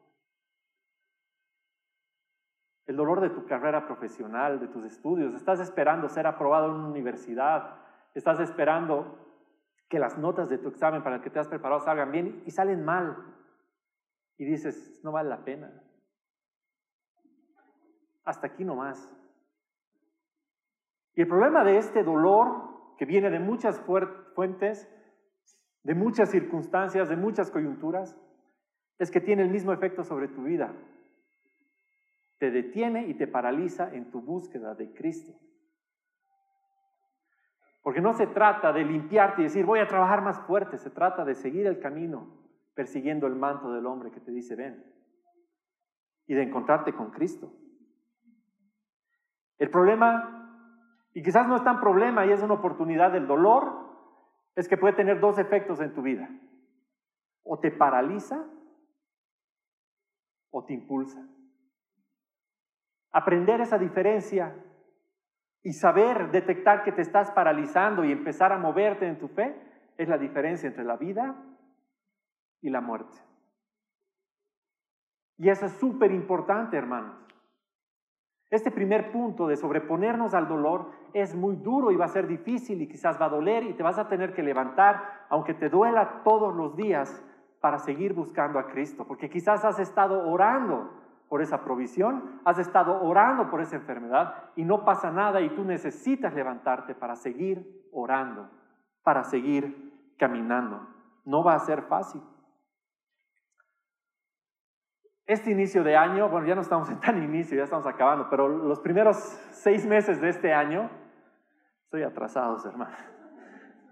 el 2.90 2.96
dolor 2.96 3.22
de 3.22 3.30
tu 3.30 3.46
carrera 3.46 3.86
profesional, 3.86 4.60
de 4.60 4.68
tus 4.68 4.84
estudios, 4.84 5.36
estás 5.36 5.60
esperando 5.60 6.10
ser 6.10 6.26
aprobado 6.26 6.70
en 6.70 6.72
una 6.72 6.88
universidad, 6.88 7.76
estás 8.16 8.40
esperando 8.40 9.16
que 9.88 10.00
las 10.00 10.18
notas 10.18 10.50
de 10.50 10.58
tu 10.58 10.70
examen 10.70 11.04
para 11.04 11.18
el 11.18 11.22
que 11.22 11.30
te 11.30 11.38
has 11.38 11.48
preparado 11.48 11.82
salgan 11.82 12.12
bien 12.12 12.42
y 12.48 12.50
salen 12.50 12.84
mal. 12.84 13.16
Y 14.40 14.46
dices, 14.46 15.02
no 15.04 15.12
vale 15.12 15.30
la 15.30 15.46
pena. 15.46 15.72
Hasta 18.24 18.48
aquí 18.48 18.66
nomás. 18.66 19.16
Y 21.14 21.22
el 21.22 21.28
problema 21.28 21.64
de 21.64 21.78
este 21.78 22.02
dolor, 22.04 22.96
que 22.98 23.06
viene 23.06 23.30
de 23.30 23.40
muchas 23.40 23.80
fuentes, 24.34 24.92
de 25.84 25.94
muchas 25.94 26.32
circunstancias, 26.32 27.08
de 27.08 27.18
muchas 27.18 27.52
coyunturas, 27.52 28.20
es 28.98 29.12
que 29.12 29.22
tiene 29.22 29.44
el 29.44 29.52
mismo 29.52 29.74
efecto 29.74 30.04
sobre 30.04 30.28
tu 30.28 30.42
vida 30.42 30.74
te 32.40 32.52
detiene 32.52 33.08
y 33.08 33.14
te 33.14 33.28
paraliza 33.28 33.94
en 33.94 34.10
tu 34.10 34.22
búsqueda 34.22 34.74
de 34.74 34.92
Cristo. 34.94 35.34
Porque 37.84 38.02
no 38.02 38.14
se 38.14 38.28
trata 38.28 38.74
de 38.74 38.84
limpiarte 38.84 39.42
y 39.42 39.46
decir 39.46 39.66
voy 39.66 39.80
a 39.80 39.88
trabajar 39.88 40.22
más 40.22 40.40
fuerte, 40.42 40.78
se 40.78 40.90
trata 40.90 41.26
de 41.26 41.36
seguir 41.36 41.68
el 41.68 41.80
camino 41.80 42.40
persiguiendo 42.74 43.28
el 43.28 43.36
manto 43.36 43.72
del 43.74 43.86
hombre 43.86 44.10
que 44.12 44.22
te 44.22 44.32
dice 44.32 44.56
ven 44.56 44.84
y 46.28 46.34
de 46.34 46.44
encontrarte 46.44 46.94
con 46.94 47.12
Cristo. 47.12 47.52
El 49.58 49.70
problema, 49.70 51.08
y 51.14 51.22
quizás 51.22 51.48
no 51.48 51.58
es 51.58 51.64
tan 51.64 51.82
problema 51.82 52.26
y 52.26 52.32
es 52.32 52.42
una 52.42 52.54
oportunidad 52.54 53.12
del 53.12 53.28
dolor, 53.28 53.90
es 54.56 54.70
que 54.70 54.78
puede 54.78 54.94
tener 54.94 55.20
dos 55.20 55.38
efectos 55.40 55.82
en 55.82 55.94
tu 55.94 56.02
vida. 56.02 56.30
O 57.44 57.60
te 57.60 57.72
paraliza 57.72 58.46
o 60.52 60.64
te 60.64 60.74
impulsa. 60.74 61.28
Aprender 63.12 63.62
esa 63.62 63.78
diferencia 63.78 64.56
Y 65.62 65.74
saber 65.74 66.32
detectar 66.32 66.84
que 66.84 66.92
te 66.92 67.02
estás 67.02 67.32
paralizando 67.32 68.06
y 68.06 68.12
empezar 68.12 68.54
a 68.54 68.58
moverte 68.58 69.08
en 69.08 69.20
tu 69.20 69.28
fe 69.28 69.56
es 69.98 70.08
la 70.08 70.18
diferencia 70.18 70.68
entre 70.68 70.86
la 70.86 70.96
vida 70.96 71.36
y 72.62 72.70
la 72.70 72.80
muerte. 72.80 73.18
Y 75.38 75.50
eso 75.50 75.66
es 75.66 75.74
súper 75.74 76.12
importante, 76.12 76.78
hermanos. 76.78 77.16
Este 78.50 78.72
primer 78.72 79.12
punto 79.12 79.48
de 79.48 79.58
sobreponernos 79.58 80.34
al 80.34 80.48
dolor 80.48 80.92
es 81.14 81.36
muy 81.36 81.56
duro 81.56 81.92
y 81.92 81.98
va 81.98 82.06
a 82.06 82.10
ser 82.10 82.28
difícil 82.28 82.82
y 82.82 82.88
quizás 82.88 83.22
va 83.22 83.26
a 83.26 83.30
doler 83.30 83.64
y 83.64 83.74
te 83.74 83.84
vas 83.84 84.00
a 84.00 84.08
tener 84.08 84.34
que 84.34 84.42
levantar, 84.42 85.26
aunque 85.30 85.54
te 85.54 85.70
duela 85.70 86.24
todos 86.24 86.56
los 86.56 86.76
días, 86.76 87.24
para 87.62 87.78
seguir 87.78 88.14
buscando 88.14 88.58
a 88.58 88.68
Cristo. 88.68 89.06
Porque 89.06 89.30
quizás 89.30 89.64
has 89.66 89.80
estado 89.80 90.30
orando 90.30 90.92
por 91.30 91.42
esa 91.44 91.64
provisión, 91.64 92.42
has 92.44 92.58
estado 92.58 93.02
orando 93.04 93.50
por 93.50 93.62
esa 93.62 93.76
enfermedad 93.76 94.50
y 94.56 94.66
no 94.66 94.84
pasa 94.84 95.12
nada 95.12 95.42
y 95.42 95.50
tú 95.52 95.64
necesitas 95.64 96.34
levantarte 96.34 96.96
para 96.96 97.16
seguir 97.16 97.88
orando, 97.94 98.50
para 99.04 99.24
seguir 99.24 100.16
caminando. 100.18 100.88
No 101.26 101.44
va 101.44 101.54
a 101.54 101.60
ser 101.60 101.84
fácil. 101.84 102.22
Este 105.28 105.52
inicio 105.52 105.84
de 105.84 105.96
año, 105.96 106.28
bueno, 106.28 106.48
ya 106.48 106.56
no 106.56 106.62
estamos 106.62 106.90
en 106.90 107.00
tan 107.00 107.22
inicio, 107.24 107.56
ya 107.56 107.66
estamos 107.66 107.86
acabando, 107.86 108.28
pero 108.32 108.48
los 108.48 108.80
primeros 108.80 109.18
seis 109.52 109.86
meses 109.86 110.20
de 110.20 110.30
este 110.30 110.52
año, 110.52 110.90
estoy 111.84 112.02
atrasado, 112.02 112.58
hermano. 112.68 112.96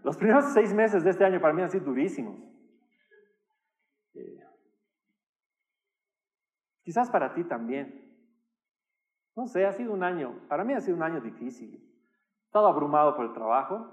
Los 0.04 0.18
primeros 0.18 0.46
seis 0.54 0.74
meses 0.74 1.04
de 1.04 1.12
este 1.12 1.24
año 1.24 1.40
para 1.40 1.54
mí 1.54 1.62
han 1.62 1.70
sido 1.70 1.86
durísimos. 1.86 2.36
Eh, 4.16 4.47
quizás 6.88 7.10
para 7.10 7.34
ti 7.34 7.44
también. 7.44 8.02
No 9.36 9.46
sé, 9.46 9.66
ha 9.66 9.74
sido 9.74 9.92
un 9.92 10.04
año, 10.04 10.40
para 10.48 10.64
mí 10.64 10.72
ha 10.74 10.80
sido 10.80 10.96
un 10.96 11.04
año 11.04 11.20
difícil. 11.20 11.76
He 11.76 12.46
estado 12.46 12.66
abrumado 12.66 13.14
por 13.14 13.26
el 13.26 13.34
trabajo, 13.34 13.92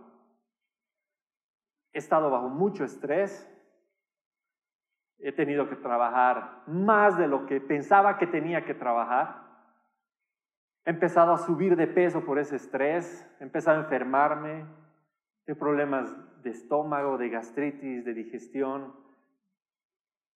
he 1.92 1.98
estado 1.98 2.30
bajo 2.30 2.48
mucho 2.48 2.84
estrés, 2.84 3.50
He 5.18 5.32
tenido 5.32 5.68
que 5.70 5.76
trabajar 5.76 6.62
más 6.66 7.16
de 7.16 7.28
lo 7.28 7.46
que 7.46 7.58
pensaba 7.60 8.18
que 8.18 8.26
tenía 8.26 8.64
que 8.64 8.74
trabajar. 8.74 9.42
He 10.84 10.90
empezado 10.90 11.32
a 11.32 11.38
subir 11.38 11.76
de 11.76 11.86
peso 11.86 12.24
por 12.26 12.38
ese 12.38 12.56
estrés, 12.56 13.26
he 13.40 13.44
empezado 13.44 13.78
a 13.78 13.84
enfermarme, 13.84 14.66
de 15.46 15.54
problemas 15.54 16.14
de 16.42 16.50
estómago, 16.50 17.16
de 17.16 17.30
gastritis, 17.30 18.04
de 18.04 18.12
digestión. 18.12 18.94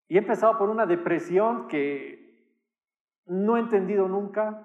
Y 0.08 0.16
he 0.16 0.20
empezado 0.20 0.56
por 0.56 0.70
una 0.70 0.86
depresión 0.86 1.68
que 1.68 2.27
no 3.28 3.56
he 3.56 3.60
entendido 3.60 4.08
nunca. 4.08 4.64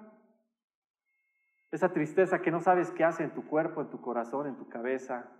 Esa 1.70 1.92
tristeza 1.92 2.40
que 2.40 2.50
no 2.50 2.60
sabes 2.60 2.90
qué 2.92 3.04
hace 3.04 3.24
en 3.24 3.34
tu 3.34 3.46
cuerpo, 3.46 3.80
en 3.80 3.90
tu 3.90 4.00
corazón, 4.00 4.46
en 4.46 4.56
tu 4.56 4.68
cabeza. 4.68 5.30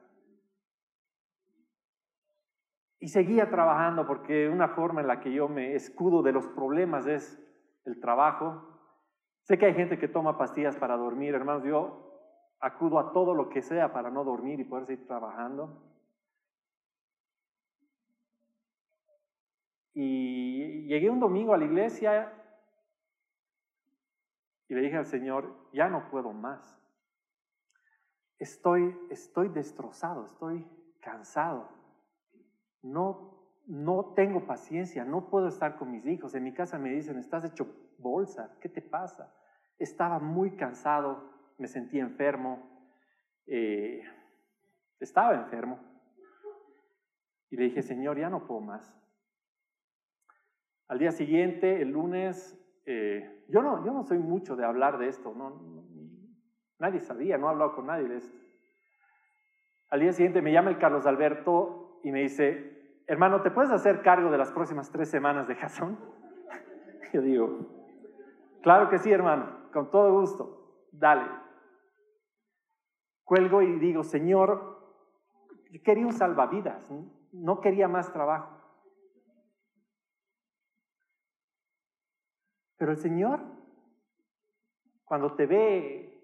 Y 2.98 3.08
seguía 3.08 3.50
trabajando 3.50 4.06
porque 4.06 4.48
una 4.48 4.68
forma 4.68 5.00
en 5.00 5.06
la 5.06 5.20
que 5.20 5.32
yo 5.32 5.48
me 5.48 5.74
escudo 5.74 6.22
de 6.22 6.32
los 6.32 6.46
problemas 6.48 7.06
es 7.06 7.40
el 7.84 8.00
trabajo. 8.00 8.66
Sé 9.42 9.58
que 9.58 9.66
hay 9.66 9.74
gente 9.74 9.98
que 9.98 10.08
toma 10.08 10.38
pastillas 10.38 10.76
para 10.76 10.96
dormir, 10.96 11.34
hermanos, 11.34 11.64
yo 11.64 12.04
acudo 12.60 12.98
a 12.98 13.12
todo 13.12 13.34
lo 13.34 13.50
que 13.50 13.60
sea 13.60 13.92
para 13.92 14.10
no 14.10 14.24
dormir 14.24 14.58
y 14.58 14.64
poder 14.64 14.86
seguir 14.86 15.06
trabajando. 15.06 15.82
Y 19.92 20.86
llegué 20.88 21.10
un 21.10 21.20
domingo 21.20 21.54
a 21.54 21.58
la 21.58 21.66
iglesia 21.66 22.32
y 24.68 24.74
le 24.74 24.80
dije 24.82 24.96
al 24.96 25.06
Señor, 25.06 25.68
ya 25.72 25.88
no 25.88 26.08
puedo 26.10 26.32
más. 26.32 26.78
Estoy, 28.38 28.96
estoy 29.10 29.48
destrozado, 29.48 30.26
estoy 30.26 30.66
cansado 31.00 31.84
no, 32.84 33.34
no 33.66 34.12
tengo 34.14 34.46
paciencia, 34.46 35.04
no 35.04 35.28
puedo 35.28 35.48
estar 35.48 35.76
con 35.76 35.90
mis 35.90 36.06
hijos. 36.06 36.34
En 36.34 36.44
mi 36.44 36.52
casa 36.52 36.78
me 36.78 36.90
dicen, 36.90 37.18
estás 37.18 37.44
hecho 37.44 37.66
bolsa, 37.98 38.56
¿qué 38.60 38.68
te 38.68 38.82
pasa? 38.82 39.34
Estaba 39.78 40.18
muy 40.18 40.54
cansado, 40.56 41.32
me 41.58 41.66
sentí 41.66 41.98
enfermo, 41.98 42.62
eh, 43.46 44.02
estaba 45.00 45.34
enfermo. 45.34 45.80
Y 47.50 47.56
le 47.56 47.64
dije, 47.64 47.82
Señor, 47.82 48.18
ya 48.18 48.28
no 48.28 48.46
puedo 48.46 48.60
más. 48.60 48.94
Al 50.86 50.98
día 50.98 51.12
siguiente, 51.12 51.80
el 51.80 51.88
lunes, 51.88 52.60
eh, 52.84 53.33
yo, 53.48 53.62
no, 53.62 53.84
yo 53.84 53.92
no 53.92 54.02
soy 54.04 54.18
mucho 54.18 54.56
de 54.56 54.64
hablar 54.64 54.98
de 54.98 55.08
esto, 55.08 55.34
no, 55.34 55.60
nadie 56.78 57.00
sabía, 57.00 57.38
no 57.38 57.46
he 57.46 57.50
hablado 57.50 57.74
con 57.74 57.86
nadie 57.86 58.08
de 58.08 58.16
esto. 58.18 58.36
Al 59.90 60.00
día 60.00 60.12
siguiente 60.12 60.42
me 60.42 60.52
llama 60.52 60.70
el 60.70 60.78
Carlos 60.78 61.06
Alberto 61.06 62.00
y 62.02 62.10
me 62.10 62.22
dice, 62.22 63.02
hermano, 63.06 63.42
¿te 63.42 63.50
puedes 63.50 63.70
hacer 63.70 64.02
cargo 64.02 64.30
de 64.30 64.38
las 64.38 64.52
próximas 64.52 64.90
tres 64.90 65.10
semanas 65.10 65.46
de 65.46 65.54
Jason? 65.54 65.98
Yo 67.12 67.20
digo, 67.20 67.58
claro 68.62 68.88
que 68.88 68.98
sí, 68.98 69.12
hermano, 69.12 69.70
con 69.72 69.90
todo 69.90 70.12
gusto, 70.20 70.88
dale. 70.92 71.30
Cuelgo 73.24 73.62
y 73.62 73.78
digo, 73.78 74.02
Señor, 74.02 74.74
quería 75.84 76.06
un 76.06 76.12
salvavidas, 76.12 76.88
no 77.32 77.60
quería 77.60 77.88
más 77.88 78.12
trabajo. 78.12 78.53
Pero 82.84 82.92
el 82.92 82.98
Señor, 82.98 83.40
cuando 85.06 85.34
te 85.36 85.46
ve 85.46 86.22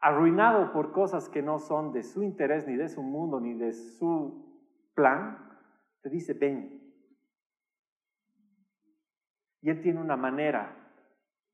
arruinado 0.00 0.72
por 0.72 0.90
cosas 0.90 1.28
que 1.28 1.42
no 1.42 1.60
son 1.60 1.92
de 1.92 2.02
su 2.02 2.24
interés, 2.24 2.66
ni 2.66 2.74
de 2.74 2.88
su 2.88 3.04
mundo, 3.04 3.38
ni 3.38 3.54
de 3.54 3.72
su 3.72 4.90
plan, 4.96 5.60
te 6.02 6.10
dice, 6.10 6.34
ven. 6.34 6.92
Y 9.60 9.70
Él 9.70 9.80
tiene 9.80 10.00
una 10.00 10.16
manera 10.16 10.76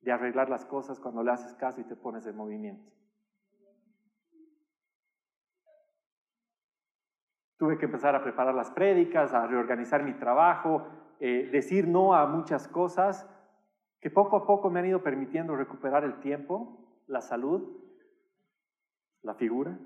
de 0.01 0.13
arreglar 0.13 0.49
las 0.49 0.65
cosas 0.65 0.99
cuando 0.99 1.23
le 1.23 1.33
haces 1.33 1.53
caso 1.53 1.83
y 1.83 1.85
te 1.85 1.95
pones 1.95 2.27
en 2.27 2.35
movimiento. 2.35 2.91
Tuve 7.59 7.77
que 7.77 7.85
empezar 7.85 8.17
a 8.17 8.23
preparar 8.23 8.55
las 8.55 8.71
prédicas, 8.71 9.35
a 9.35 9.47
reorganizar 9.47 10.03
mi 10.05 10.15
trabajo, 10.15 10.87
eh, 11.21 11.51
decir 11.53 11.87
no 11.87 12.15
a 12.15 12.27
muchas 12.27 12.67
cosas 12.67 13.29
que 14.03 14.11
poco 14.11 14.37
a 14.37 14.47
poco 14.47 14.69
me 14.69 14.81
han 14.81 14.87
ido 14.87 15.03
permitiendo 15.03 15.55
recuperar 15.55 16.03
el 16.03 16.19
tiempo, 16.19 16.77
la 17.07 17.21
salud, 17.21 17.81
la 19.23 19.35
figura. 19.35 19.79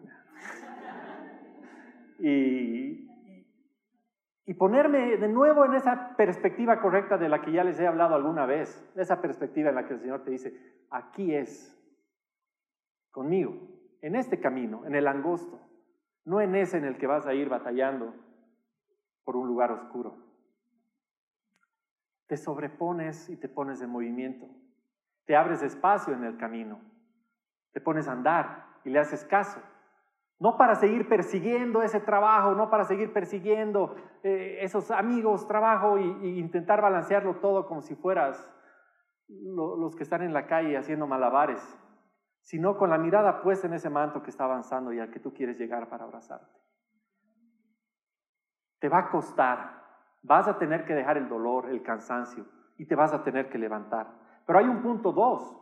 y, 2.18 3.05
ponerme 4.59 5.18
de 5.18 5.29
nuevo 5.29 5.66
en 5.66 5.74
esa 5.74 6.16
perspectiva 6.16 6.81
correcta 6.81 7.18
de 7.18 7.29
la 7.29 7.42
que 7.42 7.52
ya 7.52 7.62
les 7.62 7.79
he 7.79 7.87
hablado 7.87 8.14
alguna 8.14 8.46
vez, 8.46 8.90
esa 8.96 9.20
perspectiva 9.20 9.68
en 9.68 9.74
la 9.74 9.87
que 9.87 9.92
el 9.92 10.00
Señor 10.00 10.24
te 10.24 10.31
dice, 10.31 10.57
aquí 10.88 11.35
es, 11.35 11.76
conmigo, 13.11 13.52
en 14.00 14.16
este 14.16 14.40
camino, 14.40 14.87
en 14.87 14.94
el 14.94 15.09
angosto, 15.09 15.61
no 16.24 16.40
en 16.40 16.55
ese 16.55 16.79
en 16.79 16.87
el 16.87 16.96
que 16.96 17.07
vas 17.07 17.26
a 17.26 17.35
ir 17.35 17.50
batallando 17.50 18.14
por 19.24 19.37
un 19.37 19.46
lugar 19.46 19.72
oscuro. 19.72 20.26
Te 22.27 22.37
sobrepones 22.37 23.29
y 23.29 23.37
te 23.37 23.49
pones 23.49 23.81
en 23.81 23.91
movimiento, 23.91 24.47
te 25.27 25.37
abres 25.37 25.62
espacio 25.62 26.15
en 26.15 26.25
el 26.25 26.37
camino, 26.37 26.81
te 27.73 27.81
pones 27.81 28.09
a 28.09 28.12
andar 28.12 28.67
y 28.85 28.91
le 28.91 28.99
haces 28.99 29.25
caso. 29.25 29.61
No 30.39 30.59
para 30.59 30.75
seguir 30.75 31.09
persiguiendo 31.09 31.83
ese 31.83 32.01
trabajo, 32.01 32.55
no 32.55 32.69
para 32.69 32.85
seguir 32.85 33.12
persiguiendo 33.12 33.97
eh, 34.23 34.59
esos 34.61 34.91
amigos, 34.91 35.47
trabajo 35.47 35.99
y, 35.99 36.39
intentar 36.39 36.83
balancearlo 36.83 37.37
todo 37.37 37.67
como 37.67 37.81
si 37.81 37.95
fueras 37.95 38.53
los 39.29 39.97
que 39.97 40.03
están 40.03 40.23
en 40.23 40.35
la 40.35 40.47
calle 40.47 40.77
haciendo 40.77 41.07
malabares, 41.07 41.79
sino 42.43 42.77
con 42.77 42.91
la 42.91 42.99
mirada 42.99 43.43
puesta 43.43 43.67
en 43.67 43.75
ese 43.75 43.91
manto 43.91 44.23
que 44.23 44.31
está 44.31 44.45
avanzando 44.45 44.93
y 44.93 45.01
al 45.01 45.11
que 45.11 45.21
tú 45.21 45.33
quieres 45.33 45.59
llegar 45.59 45.89
para 45.89 46.05
abrazarte. 46.05 46.61
Te 48.79 48.89
va 48.89 48.99
a 48.99 49.11
costar, 49.11 49.86
vas 50.27 50.49
a 50.49 50.59
tener 50.59 50.85
que 50.85 50.95
dejar 50.95 51.17
el 51.17 51.29
dolor, 51.29 51.71
el 51.71 51.83
cansancio 51.83 52.45
y 52.77 52.87
te 52.87 52.95
vas 52.95 53.12
a 53.12 53.23
tener 53.23 53.49
que 53.49 53.59
levantar. 53.59 54.09
Pero 54.45 54.59
hay 54.59 54.67
un 54.67 54.83
punto 54.83 55.12
dos. 55.12 55.57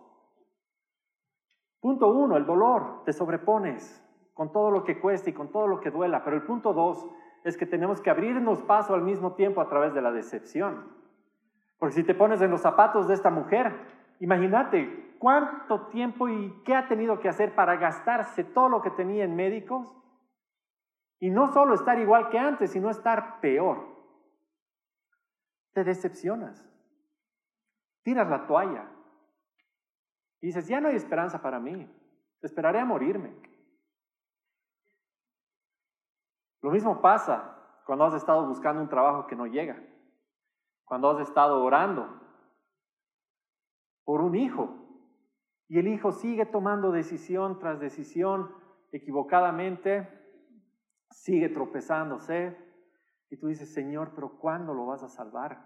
Punto 1.81 2.09
uno, 2.09 2.37
el 2.37 2.47
dolor, 2.47 3.05
te 3.05 3.13
sobrepones 3.13 4.03
con 4.33 4.53
todo 4.53 4.71
lo 4.71 4.85
que 4.85 5.01
cuesta 5.01 5.31
y 5.31 5.35
con 5.35 5.53
todo 5.53 5.69
lo 5.69 5.81
que 5.81 5.91
duela. 5.91 6.25
Pero 6.25 6.37
el 6.37 6.43
punto 6.43 6.73
dos 6.73 7.07
es 7.45 7.57
que 7.57 7.67
tenemos 7.67 8.01
que 8.01 8.11
abrirnos 8.11 8.63
paso 8.63 8.95
al 8.95 9.03
mismo 9.03 9.35
tiempo 9.35 9.61
a 9.61 9.69
través 9.69 9.95
de 9.95 10.01
la 10.01 10.11
decepción. 10.11 10.93
Porque 11.79 11.95
si 11.95 12.05
te 12.05 12.15
pones 12.15 12.41
en 12.41 12.51
los 12.51 12.63
zapatos 12.63 13.07
de 13.07 13.15
esta 13.15 13.31
mujer, 13.31 13.73
imagínate 14.19 15.17
cuánto 15.19 15.89
tiempo 15.89 16.29
y 16.29 16.63
qué 16.65 16.75
ha 16.75 16.89
tenido 16.89 17.21
que 17.21 17.29
hacer 17.29 17.55
para 17.55 17.77
gastarse 17.77 18.45
todo 18.45 18.71
lo 18.71 18.81
que 18.81 18.91
tenía 18.91 19.25
en 19.25 19.37
médicos 19.37 19.95
y 21.21 21.31
no 21.31 21.53
solo 21.53 21.75
estar 21.75 21.99
igual 21.99 22.31
que 22.31 22.39
antes, 22.39 22.73
sino 22.73 22.91
estar 22.91 23.41
peor. 23.41 23.94
Te 25.75 25.85
decepcionas, 25.85 26.65
tiras 28.03 28.29
la 28.31 28.47
toalla 28.47 28.89
y 30.41 30.47
dices, 30.47 30.69
ya 30.69 30.81
no 30.81 30.89
hay 30.89 30.97
esperanza 30.97 31.43
para 31.43 31.59
mí. 31.59 31.91
esperaré 32.43 32.79
a 32.79 32.85
morirme. 32.85 33.35
Lo 36.61 36.71
mismo 36.71 37.01
pasa 37.01 37.81
cuando 37.87 38.05
has 38.05 38.15
estado 38.15 38.47
buscando 38.47 38.83
un 38.83 38.89
trabajo 38.89 39.27
que 39.27 39.37
no 39.37 39.47
llega, 39.47 39.83
cuando 40.85 41.11
has 41.11 41.21
estado 41.27 41.63
orando 41.65 42.21
por 44.05 44.21
un 44.21 44.35
hijo 44.35 44.69
y 45.69 45.79
el 45.79 45.89
hijo 45.89 46.13
sigue 46.13 46.47
tomando 46.47 46.93
decisión 46.93 47.59
tras 47.59 47.81
decisión 47.81 48.55
equivocadamente, 48.93 50.07
sigue 51.11 51.49
tropezándose 51.49 52.57
y 53.35 53.37
tú 53.37 53.49
dices, 53.49 53.75
Señor, 53.75 54.13
pero 54.15 54.39
¿cuándo 54.39 54.73
lo 54.75 54.87
vas 54.87 55.03
a 55.03 55.09
salvar? 55.09 55.59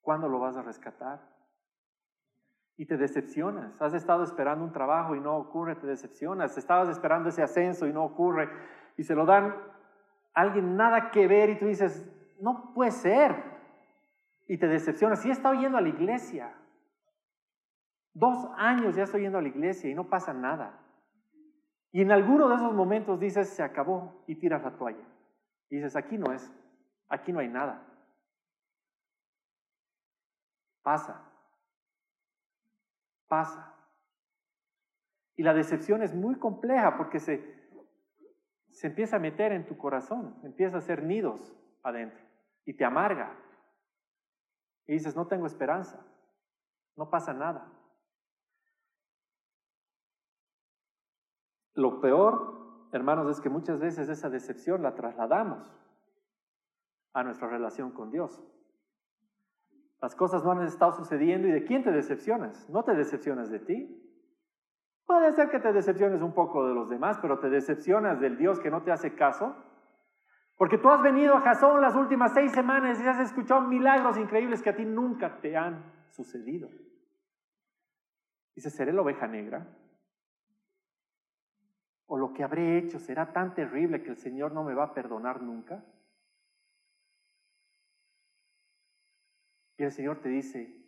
¿Cuándo 0.00 0.28
lo 0.28 0.40
vas 0.40 0.56
a 0.56 0.62
rescatar? 0.62 1.20
Y 2.76 2.86
te 2.86 2.96
decepcionas. 2.96 3.80
Has 3.80 3.94
estado 3.94 4.24
esperando 4.24 4.64
un 4.64 4.72
trabajo 4.72 5.14
y 5.14 5.20
no 5.20 5.36
ocurre, 5.36 5.76
te 5.76 5.86
decepcionas. 5.86 6.58
Estabas 6.58 6.88
esperando 6.88 7.28
ese 7.28 7.40
ascenso 7.40 7.86
y 7.86 7.92
no 7.92 8.02
ocurre. 8.02 8.50
Y 8.96 9.04
se 9.04 9.14
lo 9.14 9.24
dan 9.24 9.54
alguien 10.34 10.76
nada 10.76 11.12
que 11.12 11.28
ver 11.28 11.50
y 11.50 11.60
tú 11.60 11.66
dices, 11.66 12.10
no 12.40 12.74
puede 12.74 12.90
ser. 12.90 13.36
Y 14.48 14.58
te 14.58 14.66
decepcionas. 14.66 15.24
Y 15.24 15.28
he 15.28 15.32
estado 15.32 15.54
yendo 15.54 15.78
a 15.78 15.80
la 15.80 15.90
iglesia. 15.90 16.52
Dos 18.14 18.50
años 18.56 18.96
ya 18.96 19.04
estoy 19.04 19.20
yendo 19.20 19.38
a 19.38 19.42
la 19.42 19.48
iglesia 19.48 19.88
y 19.88 19.94
no 19.94 20.08
pasa 20.08 20.32
nada. 20.32 20.76
Y 21.92 22.02
en 22.02 22.10
alguno 22.10 22.48
de 22.48 22.56
esos 22.56 22.74
momentos 22.74 23.20
dices, 23.20 23.48
se 23.48 23.62
acabó 23.62 24.24
y 24.26 24.34
tiras 24.34 24.64
la 24.64 24.72
toalla. 24.72 25.06
Y 25.70 25.76
dices, 25.76 25.94
aquí 25.94 26.18
no 26.18 26.32
es, 26.32 26.52
aquí 27.12 27.30
no 27.30 27.40
hay 27.40 27.48
nada. 27.48 27.86
Pasa, 30.82 31.22
pasa. 33.28 33.74
Y 35.36 35.42
la 35.42 35.54
decepción 35.54 36.02
es 36.02 36.14
muy 36.14 36.36
compleja 36.38 36.96
porque 36.96 37.20
se, 37.20 37.70
se 38.70 38.86
empieza 38.88 39.16
a 39.16 39.20
meter 39.20 39.52
en 39.52 39.66
tu 39.66 39.76
corazón, 39.76 40.40
empieza 40.42 40.76
a 40.76 40.78
hacer 40.78 41.02
nidos 41.02 41.54
adentro 41.82 42.20
y 42.64 42.74
te 42.74 42.84
amarga. 42.84 43.38
Y 44.86 44.94
dices, 44.94 45.14
no 45.14 45.26
tengo 45.26 45.46
esperanza, 45.46 46.04
no 46.96 47.10
pasa 47.10 47.32
nada. 47.32 47.70
Lo 51.74 52.00
peor, 52.00 52.88
hermanos, 52.92 53.30
es 53.30 53.40
que 53.40 53.48
muchas 53.48 53.78
veces 53.78 54.08
esa 54.08 54.28
decepción 54.30 54.82
la 54.82 54.94
trasladamos 54.94 55.82
a 57.12 57.22
nuestra 57.22 57.48
relación 57.48 57.92
con 57.92 58.10
Dios. 58.10 58.42
Las 60.00 60.16
cosas 60.16 60.44
no 60.44 60.52
han 60.52 60.62
estado 60.62 60.92
sucediendo 60.92 61.48
y 61.48 61.52
de 61.52 61.64
quién 61.64 61.84
te 61.84 61.92
decepcionas? 61.92 62.68
No 62.68 62.82
te 62.82 62.94
decepcionas 62.94 63.50
de 63.50 63.60
ti, 63.60 64.02
Puede 65.12 65.32
ser 65.32 65.50
que 65.50 65.60
te 65.60 65.72
decepciones 65.72 66.22
un 66.22 66.32
poco 66.32 66.66
de 66.66 66.74
los 66.74 66.88
demás, 66.88 67.18
pero 67.20 67.38
te 67.38 67.50
decepcionas 67.50 68.18
del 68.18 68.38
Dios 68.38 68.58
que 68.60 68.70
no 68.70 68.82
te 68.82 68.92
hace 68.92 69.14
caso. 69.14 69.54
Porque 70.56 70.78
tú 70.78 70.88
has 70.88 71.02
venido 71.02 71.34
a 71.34 71.40
Jasón 71.40 71.80
las 71.80 71.94
últimas 71.96 72.32
seis 72.32 72.52
semanas 72.52 72.98
y 72.98 73.06
has 73.06 73.20
escuchado 73.20 73.62
milagros 73.62 74.16
increíbles 74.16 74.62
que 74.62 74.70
a 74.70 74.76
ti 74.76 74.84
nunca 74.84 75.40
te 75.40 75.56
han 75.56 75.84
sucedido. 76.10 76.70
Dice, 78.54 78.70
¿seré 78.70 78.92
la 78.92 79.02
oveja 79.02 79.26
negra? 79.26 79.66
¿O 82.06 82.16
lo 82.16 82.32
que 82.32 82.44
habré 82.44 82.78
hecho 82.78 82.98
será 82.98 83.32
tan 83.32 83.54
terrible 83.54 84.02
que 84.02 84.10
el 84.10 84.16
Señor 84.18 84.52
no 84.52 84.62
me 84.64 84.74
va 84.74 84.84
a 84.84 84.94
perdonar 84.94 85.42
nunca? 85.42 85.84
Y 89.82 89.84
el 89.84 89.90
Señor 89.90 90.20
te 90.20 90.28
dice, 90.28 90.80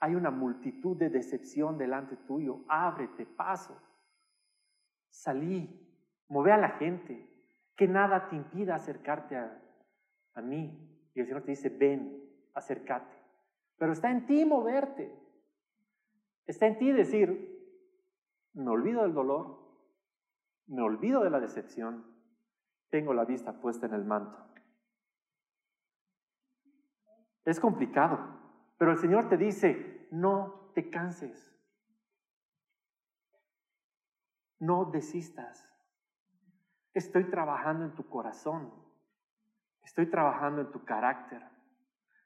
hay 0.00 0.14
una 0.14 0.30
multitud 0.30 0.98
de 0.98 1.08
decepción 1.08 1.78
delante 1.78 2.14
tuyo. 2.14 2.62
Ábrete 2.68 3.24
paso. 3.24 3.74
Salí. 5.08 5.80
Move 6.28 6.52
a 6.52 6.58
la 6.58 6.68
gente. 6.72 7.26
Que 7.74 7.88
nada 7.88 8.28
te 8.28 8.36
impida 8.36 8.74
acercarte 8.74 9.38
a, 9.38 9.62
a 10.34 10.42
mí. 10.42 11.10
Y 11.14 11.20
el 11.20 11.26
Señor 11.26 11.44
te 11.44 11.52
dice, 11.52 11.70
ven, 11.70 12.22
acércate. 12.52 13.16
Pero 13.78 13.94
está 13.94 14.10
en 14.10 14.26
ti 14.26 14.44
moverte. 14.44 15.10
Está 16.44 16.66
en 16.66 16.76
ti 16.76 16.92
decir, 16.92 17.80
me 18.52 18.68
olvido 18.68 19.04
del 19.04 19.14
dolor, 19.14 19.58
me 20.66 20.82
olvido 20.82 21.24
de 21.24 21.30
la 21.30 21.40
decepción, 21.40 22.04
tengo 22.90 23.14
la 23.14 23.24
vista 23.24 23.58
puesta 23.58 23.86
en 23.86 23.94
el 23.94 24.04
manto. 24.04 24.36
Es 27.44 27.60
complicado, 27.60 28.18
pero 28.78 28.92
el 28.92 28.98
Señor 28.98 29.28
te 29.28 29.36
dice, 29.36 30.08
no 30.10 30.70
te 30.74 30.88
canses. 30.90 31.54
No 34.58 34.86
desistas. 34.86 35.70
Estoy 36.94 37.24
trabajando 37.24 37.84
en 37.84 37.94
tu 37.94 38.08
corazón. 38.08 38.72
Estoy 39.82 40.06
trabajando 40.06 40.62
en 40.62 40.70
tu 40.70 40.84
carácter. 40.84 41.42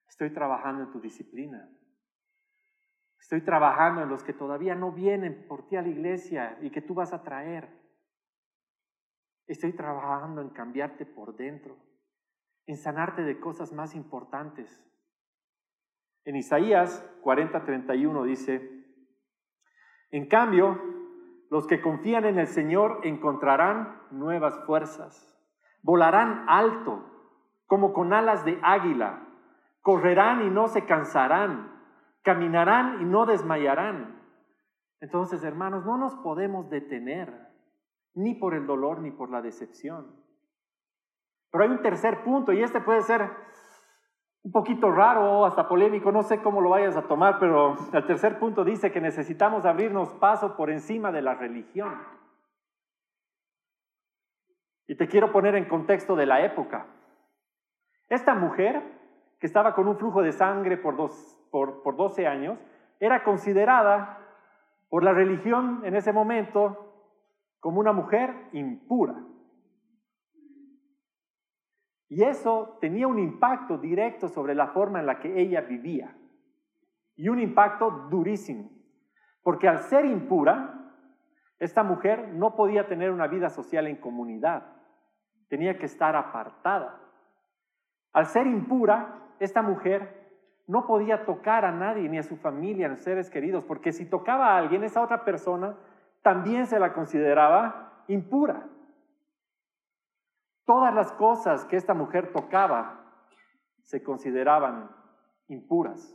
Estoy 0.08 0.32
trabajando 0.32 0.84
en 0.84 0.92
tu 0.92 1.00
disciplina. 1.00 1.68
Estoy 3.18 3.42
trabajando 3.42 4.02
en 4.02 4.08
los 4.08 4.22
que 4.22 4.32
todavía 4.32 4.74
no 4.74 4.92
vienen 4.92 5.46
por 5.48 5.66
ti 5.66 5.76
a 5.76 5.82
la 5.82 5.88
iglesia 5.88 6.58
y 6.62 6.70
que 6.70 6.80
tú 6.80 6.94
vas 6.94 7.12
a 7.12 7.22
traer. 7.22 7.68
Estoy 9.46 9.72
trabajando 9.72 10.40
en 10.40 10.50
cambiarte 10.50 11.04
por 11.06 11.36
dentro, 11.36 11.76
en 12.66 12.76
sanarte 12.76 13.22
de 13.22 13.40
cosas 13.40 13.72
más 13.72 13.94
importantes, 13.94 14.84
en 16.28 16.36
Isaías 16.36 17.02
40:31 17.22 18.24
dice, 18.24 18.84
en 20.10 20.28
cambio, 20.28 20.78
los 21.48 21.66
que 21.66 21.80
confían 21.80 22.26
en 22.26 22.38
el 22.38 22.48
Señor 22.48 23.00
encontrarán 23.04 24.02
nuevas 24.10 24.62
fuerzas, 24.66 25.34
volarán 25.80 26.44
alto 26.46 27.02
como 27.66 27.94
con 27.94 28.12
alas 28.12 28.44
de 28.44 28.58
águila, 28.62 29.26
correrán 29.80 30.46
y 30.46 30.50
no 30.50 30.68
se 30.68 30.84
cansarán, 30.84 31.72
caminarán 32.22 33.00
y 33.00 33.06
no 33.06 33.24
desmayarán. 33.24 34.20
Entonces, 35.00 35.42
hermanos, 35.44 35.86
no 35.86 35.96
nos 35.96 36.14
podemos 36.16 36.68
detener, 36.68 37.32
ni 38.12 38.34
por 38.34 38.52
el 38.52 38.66
dolor 38.66 39.00
ni 39.00 39.12
por 39.12 39.30
la 39.30 39.40
decepción. 39.40 40.14
Pero 41.50 41.64
hay 41.64 41.70
un 41.70 41.80
tercer 41.80 42.22
punto, 42.22 42.52
y 42.52 42.62
este 42.62 42.82
puede 42.82 43.00
ser 43.00 43.30
un 44.48 44.52
poquito 44.52 44.90
raro, 44.90 45.44
hasta 45.44 45.68
polémico, 45.68 46.10
no 46.10 46.22
sé 46.22 46.40
cómo 46.40 46.62
lo 46.62 46.70
vayas 46.70 46.96
a 46.96 47.02
tomar, 47.02 47.38
pero 47.38 47.76
el 47.92 48.06
tercer 48.06 48.38
punto 48.38 48.64
dice 48.64 48.90
que 48.90 48.98
necesitamos 48.98 49.66
abrirnos 49.66 50.14
paso 50.14 50.56
por 50.56 50.70
encima 50.70 51.12
de 51.12 51.20
la 51.20 51.34
religión. 51.34 51.94
Y 54.86 54.96
te 54.96 55.06
quiero 55.06 55.32
poner 55.32 55.54
en 55.54 55.68
contexto 55.68 56.16
de 56.16 56.24
la 56.24 56.42
época. 56.46 56.86
Esta 58.08 58.34
mujer, 58.34 58.82
que 59.38 59.46
estaba 59.46 59.74
con 59.74 59.86
un 59.86 59.98
flujo 59.98 60.22
de 60.22 60.32
sangre 60.32 60.78
por, 60.78 60.96
dos, 60.96 61.12
por, 61.50 61.82
por 61.82 61.96
12 61.98 62.26
años, 62.26 62.58
era 63.00 63.24
considerada 63.24 64.18
por 64.88 65.04
la 65.04 65.12
religión 65.12 65.82
en 65.84 65.94
ese 65.94 66.14
momento 66.14 66.90
como 67.60 67.80
una 67.80 67.92
mujer 67.92 68.34
impura. 68.52 69.14
Y 72.08 72.22
eso 72.22 72.78
tenía 72.80 73.06
un 73.06 73.18
impacto 73.18 73.76
directo 73.76 74.28
sobre 74.28 74.54
la 74.54 74.68
forma 74.68 75.00
en 75.00 75.06
la 75.06 75.18
que 75.18 75.40
ella 75.40 75.60
vivía. 75.60 76.16
Y 77.16 77.28
un 77.28 77.38
impacto 77.38 77.90
durísimo. 78.10 78.70
Porque 79.42 79.68
al 79.68 79.80
ser 79.80 80.06
impura, 80.06 80.94
esta 81.58 81.82
mujer 81.82 82.32
no 82.34 82.54
podía 82.54 82.86
tener 82.86 83.10
una 83.10 83.26
vida 83.26 83.50
social 83.50 83.86
en 83.86 83.96
comunidad. 83.96 84.64
Tenía 85.48 85.78
que 85.78 85.86
estar 85.86 86.16
apartada. 86.16 87.00
Al 88.12 88.26
ser 88.26 88.46
impura, 88.46 89.32
esta 89.38 89.62
mujer 89.62 90.18
no 90.66 90.86
podía 90.86 91.24
tocar 91.24 91.64
a 91.64 91.72
nadie, 91.72 92.08
ni 92.08 92.18
a 92.18 92.22
su 92.22 92.36
familia, 92.36 92.86
a 92.86 92.90
los 92.90 93.00
seres 93.00 93.30
queridos, 93.30 93.64
porque 93.64 93.92
si 93.92 94.08
tocaba 94.08 94.48
a 94.48 94.58
alguien, 94.58 94.84
esa 94.84 95.02
otra 95.02 95.24
persona 95.24 95.76
también 96.22 96.66
se 96.66 96.78
la 96.78 96.92
consideraba 96.92 98.04
impura. 98.06 98.68
Todas 100.68 100.94
las 100.94 101.10
cosas 101.12 101.64
que 101.64 101.76
esta 101.76 101.94
mujer 101.94 102.30
tocaba 102.30 103.00
se 103.84 104.02
consideraban 104.02 104.90
impuras. 105.48 106.14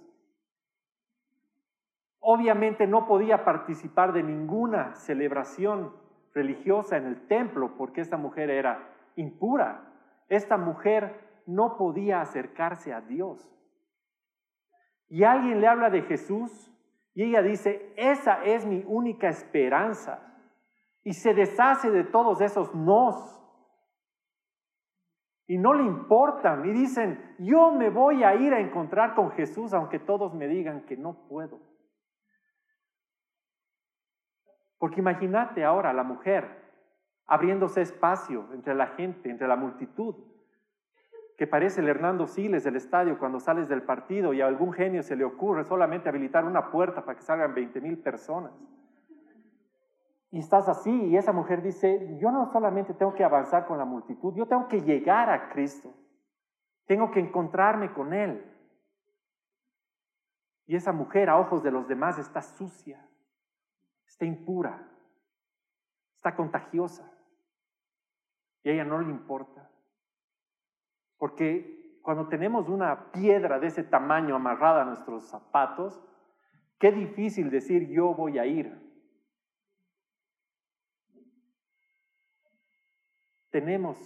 Obviamente 2.20 2.86
no 2.86 3.08
podía 3.08 3.46
participar 3.46 4.13
de 4.13 4.22
ninguna 4.22 4.94
celebración 4.94 5.92
religiosa 6.36 6.98
en 6.98 7.08
el 7.08 7.26
templo 7.26 7.76
porque 7.76 8.02
esta 8.02 8.18
mujer 8.18 8.52
era 8.52 8.92
impura. 9.16 9.92
Esta 10.30 10.56
mujer 10.58 11.42
no 11.48 11.76
podía 11.76 12.22
acercarse 12.22 12.94
a 12.94 13.02
Dios. 13.02 13.52
Y 15.10 15.24
alguien 15.24 15.62
le 15.62 15.68
habla 15.68 15.89
de 15.89 16.04
Jesús 16.04 16.72
y 17.16 17.24
ella 17.24 17.42
dice, 17.42 17.92
esa 17.98 18.44
es 18.44 18.68
mi 18.68 18.84
única 18.86 19.30
esperanza. 19.30 20.20
Y 21.04 21.13
se 21.13 21.34
deshace 21.34 21.89
de 21.89 22.04
todos 22.04 22.39
esos 22.39 22.76
nos 22.76 23.39
y 25.47 25.58
no 25.58 25.73
le 25.73 25.84
importan 25.84 26.65
y 26.65 26.71
dicen, 26.71 27.36
yo 27.39 27.71
me 27.71 27.89
voy 27.89 28.23
a 28.23 28.36
ir 28.36 28.53
a 28.53 28.60
encontrar 28.60 29.13
con 29.13 29.32
Jesús 29.32 29.73
aunque 29.73 29.99
todos 29.99 30.34
me 30.34 30.47
digan 30.47 30.86
que 30.86 30.95
no 30.95 31.27
puedo. 31.27 31.60
Porque 34.77 34.99
imagínate 34.99 35.63
ahora 35.63 35.93
la 35.93 36.03
mujer 36.03 36.63
abriéndose 37.25 37.82
espacio 37.82 38.49
entre 38.53 38.75
la 38.75 38.88
gente, 38.88 39.29
entre 39.29 39.47
la 39.47 39.56
multitud, 39.56 40.15
que 41.38 41.47
parece 41.47 41.82
el 41.82 41.89
Hernando 41.89 42.27
Siles 42.27 42.63
del 42.63 42.75
estadio 42.75 43.17
cuando 43.17 43.39
sales 43.39 43.67
del 43.67 43.82
partido 43.82 44.34
y 44.34 44.41
a 44.41 44.47
algún 44.47 44.71
genio 44.71 45.01
se 45.01 45.15
le 45.15 45.23
ocurre 45.23 45.63
solamente 45.63 46.10
habilitar 46.10 46.45
una 46.45 46.69
puerta 46.69 47.03
para 47.03 47.17
que 47.17 47.23
salgan 47.23 47.56
20 47.56 47.82
mil 47.82 47.97
personas. 47.97 48.51
Y 50.34 50.39
estás 50.39 50.67
así 50.67 50.89
y 50.89 51.15
esa 51.15 51.32
mujer 51.32 51.62
dice, 51.62 52.17
yo 52.19 52.32
no 52.32 52.52
solamente 52.52 52.96
tengo 52.96 53.13
que 53.13 53.24
avanzar 53.24 53.67
con 53.67 53.78
la 53.78 53.86
multitud, 53.86 54.34
yo 54.34 54.48
tengo 54.48 54.67
que 54.67 54.82
llegar 54.82 55.30
a 55.30 55.50
Cristo, 55.50 55.93
tengo 56.88 57.12
que 57.12 57.19
encontrarme 57.19 57.93
con 57.93 58.15
Él. 58.15 58.43
Y 60.65 60.76
esa 60.76 60.91
mujer 60.91 61.30
a 61.30 61.38
ojos 61.38 61.62
de 61.62 61.69
los 61.69 61.88
demás 61.88 62.17
está 62.17 62.41
sucia, 62.41 63.08
está 64.08 64.26
impura, 64.26 64.89
está 66.15 66.36
contagiosa. 66.36 67.08
Y 68.63 68.69
a 68.69 68.74
ella 68.74 68.86
no 68.86 68.98
le 68.98 69.12
importa. 69.12 69.69
Porque 71.19 72.00
cuando 72.02 72.28
tenemos 72.28 72.69
una 72.69 73.12
piedra 73.12 73.60
de 73.60 73.67
ese 73.67 73.84
tamaño 73.84 74.36
amarrada 74.36 74.82
a 74.82 74.86
nuestros 74.86 75.26
zapatos, 75.26 76.04
qué 76.80 76.91
difícil 76.91 77.52
decir 77.52 77.88
yo 77.89 78.15
voy 78.15 78.39
a 78.39 78.48
ir. 78.48 78.83
Tenemos 83.54 84.00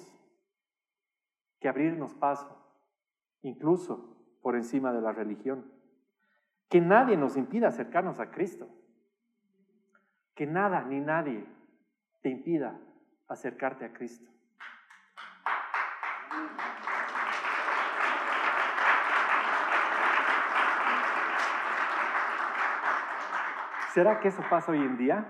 que 1.62 1.70
abrirnos 1.70 2.14
paso, 2.16 2.54
incluso 3.44 4.38
por 4.42 4.58
encima 4.58 4.92
de 4.92 5.00
la 5.00 5.14
religión. 5.14 5.72
Que 6.68 6.82
nadie 6.82 7.16
nos 7.16 7.38
impida 7.38 7.70
acercarnos 7.70 8.20
a 8.20 8.30
Cristo. 8.30 8.68
Que 10.36 10.46
nada 10.46 10.82
ni 10.84 11.00
nadie 11.00 11.46
te 12.22 12.28
impida 12.28 12.78
acercarte 13.30 13.86
a 13.86 13.94
Cristo. 13.94 14.30
¿Será 23.94 24.20
que 24.20 24.28
eso 24.28 24.44
pasa 24.50 24.74
hoy 24.74 24.80
en 24.80 24.98
día? 24.98 25.26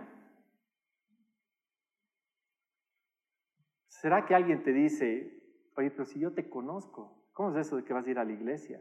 ¿Será 3.97 4.27
que 4.27 4.35
alguien 4.35 4.61
te 4.61 4.73
dice, 4.73 5.41
oye, 5.75 5.89
pero 5.89 6.05
si 6.05 6.19
yo 6.19 6.31
te 6.31 6.47
conozco, 6.47 7.31
¿cómo 7.33 7.49
es 7.49 7.65
eso 7.65 7.77
de 7.77 7.83
que 7.83 7.93
vas 7.93 8.05
a 8.05 8.11
ir 8.11 8.19
a 8.19 8.23
la 8.23 8.31
iglesia? 8.31 8.79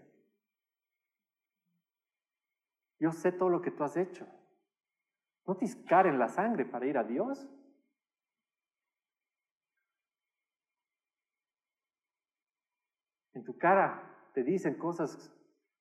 Yo 2.98 3.12
sé 3.12 3.32
todo 3.32 3.48
lo 3.48 3.62
que 3.62 3.70
tú 3.70 3.82
has 3.82 3.96
hecho. 3.96 4.26
¿No 5.46 5.56
te 5.56 5.64
en 5.64 6.18
la 6.18 6.28
sangre 6.28 6.66
para 6.66 6.84
ir 6.84 6.98
a 6.98 7.04
Dios? 7.04 7.48
En 13.32 13.42
tu 13.42 13.56
cara 13.56 14.30
te 14.34 14.42
dicen 14.42 14.74
cosas 14.74 15.32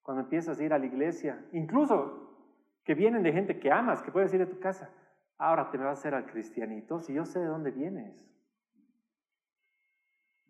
cuando 0.02 0.24
empiezas 0.24 0.60
a 0.60 0.64
ir 0.64 0.72
a 0.72 0.80
la 0.80 0.86
iglesia, 0.86 1.46
incluso 1.52 2.38
que 2.86 2.94
vienen 2.94 3.24
de 3.24 3.34
gente 3.34 3.60
que 3.60 3.70
amas, 3.70 4.02
que 4.02 4.14
puedes 4.14 4.34
ir 4.34 4.42
a 4.42 4.50
tu 4.50 4.60
casa. 4.62 4.90
Ahora 5.38 5.72
te 5.72 5.78
vas 5.78 5.88
a 5.88 5.92
hacer 5.92 6.14
al 6.14 6.26
cristianito 6.26 7.02
si 7.02 7.14
yo 7.14 7.26
sé 7.26 7.40
de 7.40 7.48
dónde 7.48 7.72
vienes. 7.72 8.35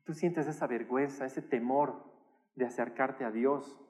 Tú 0.05 0.13
sientes 0.13 0.47
esa 0.47 0.67
vergüenza, 0.67 1.25
ese 1.25 1.41
temor 1.41 2.03
de 2.55 2.65
acercarte 2.65 3.25
a 3.25 3.31
Dios. 3.31 3.81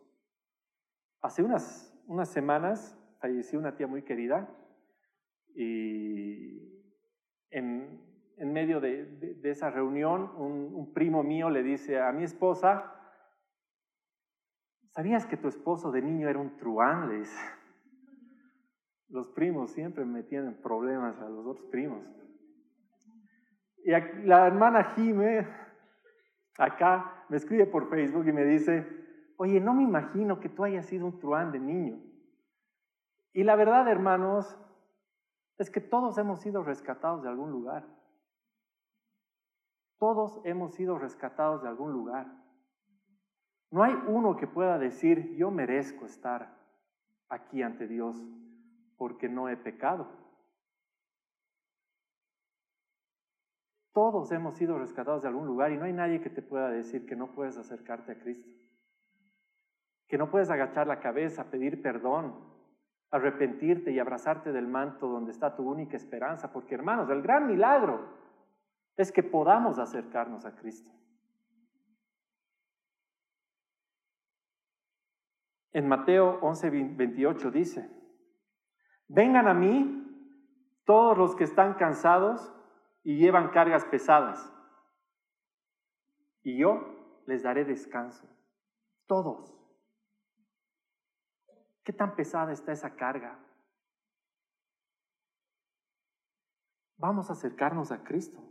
Hace 1.21 1.43
unas 1.43 1.95
unas 2.07 2.29
semanas 2.29 2.97
falleció 3.19 3.59
una 3.59 3.75
tía 3.75 3.87
muy 3.87 4.03
querida 4.03 4.49
y 5.55 6.83
en, 7.49 8.01
medio 8.37 8.79
de, 8.79 9.39
esa 9.43 9.69
reunión 9.69 10.31
un, 10.35 10.93
primo 10.93 11.23
mío 11.23 11.49
le 11.49 11.63
dice 11.63 11.99
a 11.99 12.11
mi 12.11 12.23
esposa, 12.23 12.93
¿sabías 14.89 15.25
que 15.25 15.37
tu 15.37 15.47
esposo 15.47 15.91
de 15.91 16.01
niño 16.01 16.29
era 16.29 16.39
un 16.39 16.57
truán? 16.57 17.09
Le 17.09 17.19
dice. 17.19 17.39
Los 19.07 19.29
primos 19.29 19.71
siempre 19.71 20.03
me 20.03 20.23
tienen 20.23 20.61
problemas 20.61 21.19
a 21.19 21.29
los 21.29 21.45
otros 21.45 21.67
primos. 21.67 22.03
Y 23.83 23.91
la 24.25 24.47
hermana 24.47 24.95
Jime, 24.95 25.47
acá, 26.57 27.25
me 27.29 27.37
escribe 27.37 27.65
por 27.65 27.89
Facebook 27.89 28.27
y 28.27 28.31
me 28.31 28.43
dice, 28.43 28.87
oye, 29.37 29.59
no 29.59 29.73
me 29.73 29.83
imagino 29.83 30.39
que 30.39 30.49
tú 30.49 30.63
hayas 30.63 30.85
sido 30.85 31.05
un 31.05 31.19
truán 31.19 31.51
de 31.51 31.59
niño. 31.59 31.99
Y 33.33 33.43
la 33.43 33.55
verdad, 33.55 33.87
hermanos, 33.87 34.57
es 35.57 35.69
que 35.69 35.81
todos 35.81 36.17
hemos 36.17 36.39
sido 36.41 36.63
rescatados 36.63 37.23
de 37.23 37.29
algún 37.29 37.51
lugar. 37.51 37.85
Todos 39.97 40.41
hemos 40.43 40.73
sido 40.73 40.97
rescatados 40.97 41.61
de 41.61 41.69
algún 41.69 41.91
lugar. 41.91 42.27
No 43.71 43.83
hay 43.83 43.93
uno 44.07 44.37
que 44.37 44.47
pueda 44.47 44.77
decir, 44.77 45.35
yo 45.35 45.51
merezco 45.51 46.05
estar 46.05 46.57
aquí 47.29 47.61
ante 47.61 47.87
Dios 47.87 48.21
porque 48.97 49.27
no 49.27 49.49
he 49.49 49.57
pecado. 49.57 50.24
Todos 53.95 54.31
hemos 54.31 54.55
sido 54.55 54.77
rescatados 54.77 55.23
de 55.23 55.29
algún 55.29 55.47
lugar 55.47 55.71
y 55.71 55.77
no 55.77 55.85
hay 55.85 55.93
nadie 55.93 56.21
que 56.21 56.29
te 56.29 56.43
pueda 56.43 56.69
decir 56.69 57.07
que 57.07 57.15
no 57.15 57.33
puedes 57.33 57.57
acercarte 57.57 58.11
a 58.11 58.19
Cristo 58.19 58.55
que 60.07 60.17
no 60.17 60.29
puedes 60.29 60.49
agachar 60.49 60.87
la 60.87 60.99
cabeza, 60.99 61.49
pedir 61.49 61.81
perdón, 61.81 62.35
arrepentirte 63.11 63.91
y 63.91 63.99
abrazarte 63.99 64.51
del 64.51 64.67
manto 64.67 65.07
donde 65.07 65.31
está 65.31 65.55
tu 65.55 65.67
única 65.69 65.97
esperanza, 65.97 66.51
porque 66.51 66.75
hermanos, 66.75 67.09
el 67.09 67.21
gran 67.21 67.47
milagro 67.47 68.07
es 68.97 69.11
que 69.11 69.23
podamos 69.23 69.79
acercarnos 69.79 70.45
a 70.45 70.55
Cristo. 70.55 70.91
En 75.73 75.87
Mateo 75.87 76.39
11, 76.41 76.69
28 76.69 77.51
dice, 77.51 77.89
vengan 79.07 79.47
a 79.47 79.53
mí 79.53 80.01
todos 80.85 81.17
los 81.17 81.35
que 81.35 81.43
están 81.43 81.73
cansados 81.73 82.53
y 83.05 83.17
llevan 83.17 83.51
cargas 83.51 83.85
pesadas, 83.85 84.51
y 86.41 86.57
yo 86.57 87.21
les 87.27 87.43
daré 87.43 87.63
descanso. 87.63 88.27
Todos. 89.07 89.55
¿Qué 91.83 91.93
tan 91.93 92.15
pesada 92.15 92.51
está 92.51 92.71
esa 92.71 92.95
carga? 92.95 93.39
Vamos 96.97 97.29
a 97.29 97.33
acercarnos 97.33 97.91
a 97.91 98.03
Cristo. 98.03 98.41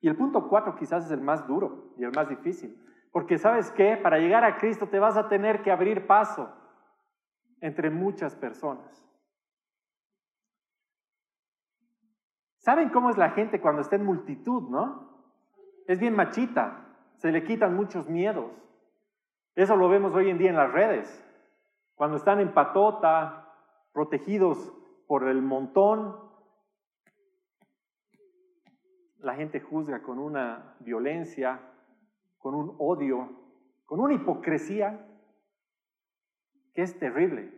Y 0.00 0.08
el 0.08 0.16
punto 0.16 0.48
cuatro 0.48 0.74
quizás 0.74 1.06
es 1.06 1.12
el 1.12 1.20
más 1.20 1.46
duro 1.46 1.94
y 1.96 2.02
el 2.02 2.12
más 2.12 2.28
difícil. 2.28 2.76
Porque 3.12 3.38
sabes 3.38 3.70
qué, 3.72 3.96
para 3.96 4.18
llegar 4.18 4.42
a 4.42 4.58
Cristo 4.58 4.88
te 4.88 4.98
vas 4.98 5.16
a 5.16 5.28
tener 5.28 5.62
que 5.62 5.70
abrir 5.70 6.08
paso 6.08 6.52
entre 7.60 7.90
muchas 7.90 8.34
personas. 8.34 9.03
¿Saben 12.64 12.88
cómo 12.88 13.10
es 13.10 13.18
la 13.18 13.28
gente 13.28 13.60
cuando 13.60 13.82
está 13.82 13.96
en 13.96 14.06
multitud, 14.06 14.70
no? 14.70 15.06
Es 15.86 16.00
bien 16.00 16.16
machita, 16.16 16.96
se 17.16 17.30
le 17.30 17.44
quitan 17.44 17.76
muchos 17.76 18.08
miedos. 18.08 18.50
Eso 19.54 19.76
lo 19.76 19.90
vemos 19.90 20.14
hoy 20.14 20.30
en 20.30 20.38
día 20.38 20.48
en 20.48 20.56
las 20.56 20.72
redes. 20.72 21.22
Cuando 21.94 22.16
están 22.16 22.40
en 22.40 22.54
patota, 22.54 23.52
protegidos 23.92 24.72
por 25.06 25.28
el 25.28 25.42
montón, 25.42 26.18
la 29.18 29.34
gente 29.34 29.60
juzga 29.60 30.02
con 30.02 30.18
una 30.18 30.74
violencia, 30.80 31.60
con 32.38 32.54
un 32.54 32.76
odio, 32.78 33.28
con 33.84 34.00
una 34.00 34.14
hipocresía 34.14 35.06
que 36.72 36.80
es 36.80 36.98
terrible. 36.98 37.52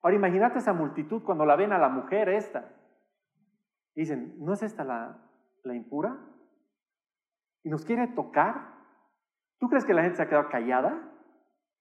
Ahora 0.00 0.16
imagínate 0.16 0.58
esa 0.58 0.72
multitud 0.72 1.22
cuando 1.22 1.44
la 1.44 1.54
ven 1.54 1.74
a 1.74 1.78
la 1.78 1.90
mujer 1.90 2.30
esta. 2.30 2.78
Dicen, 3.94 4.34
¿no 4.38 4.52
es 4.52 4.62
esta 4.62 4.84
la, 4.84 5.18
impura? 5.64 6.18
¿Y 7.62 7.68
nos 7.68 7.84
quiere 7.84 8.08
tocar? 8.08 8.72
¿Tú 9.58 9.68
crees 9.68 9.84
que 9.84 9.94
la 9.94 10.02
gente 10.02 10.16
se 10.16 10.22
ha 10.22 10.28
quedado 10.28 10.48
callada? 10.48 11.10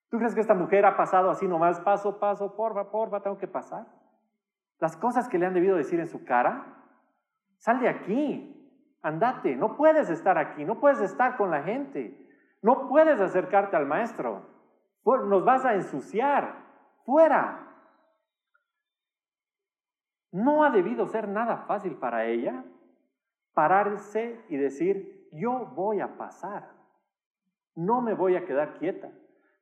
¿Tú 0.10 0.17
crees 0.17 0.36
que 0.36 0.41
esta 0.41 0.54
mujer 0.54 0.86
ha 0.86 0.97
pasado 0.97 1.30
así 1.30 1.47
nomás, 1.47 1.80
paso, 1.82 2.19
paso, 2.19 2.56
porfa, 2.56 2.91
porfa, 2.91 3.21
tengo 3.21 3.38
que 3.38 3.47
pasar? 3.47 3.88
Las 4.80 4.97
cosas 4.97 5.30
que 5.30 5.38
le 5.38 5.45
han 5.45 5.54
debido 5.54 5.78
decir 5.78 6.00
en 6.00 6.08
su 6.08 6.26
cara, 6.26 6.65
sal 7.58 7.80
de 7.80 7.88
aquí, 7.88 8.97
andate, 9.02 9.56
no 9.56 9.78
puedes 9.78 10.10
estar 10.10 10.38
aquí, 10.38 10.65
no 10.65 10.80
puedes 10.80 11.00
estar 11.02 11.38
con 11.38 11.50
la 11.50 11.63
gente, 11.63 12.30
no 12.62 12.88
puedes 12.89 13.19
acercarte 13.21 13.78
al 13.78 13.86
maestro, 13.86 14.45
nos 15.06 15.45
vas 15.45 15.65
a 15.65 15.76
ensuciar, 15.76 16.56
fuera. 17.06 17.70
No 20.31 20.63
ha 20.63 20.69
debido 20.69 21.07
ser 21.07 21.27
nada 21.27 21.57
fácil 21.57 21.95
para 21.95 22.25
ella 22.25 22.63
pararse 23.53 24.43
y 24.49 24.57
decir, 24.57 25.27
yo 25.31 25.71
voy 25.75 25.99
a 25.99 26.17
pasar, 26.17 26.69
no 27.75 28.01
me 28.01 28.13
voy 28.13 28.35
a 28.35 28.45
quedar 28.45 28.77
quieta. 28.77 29.11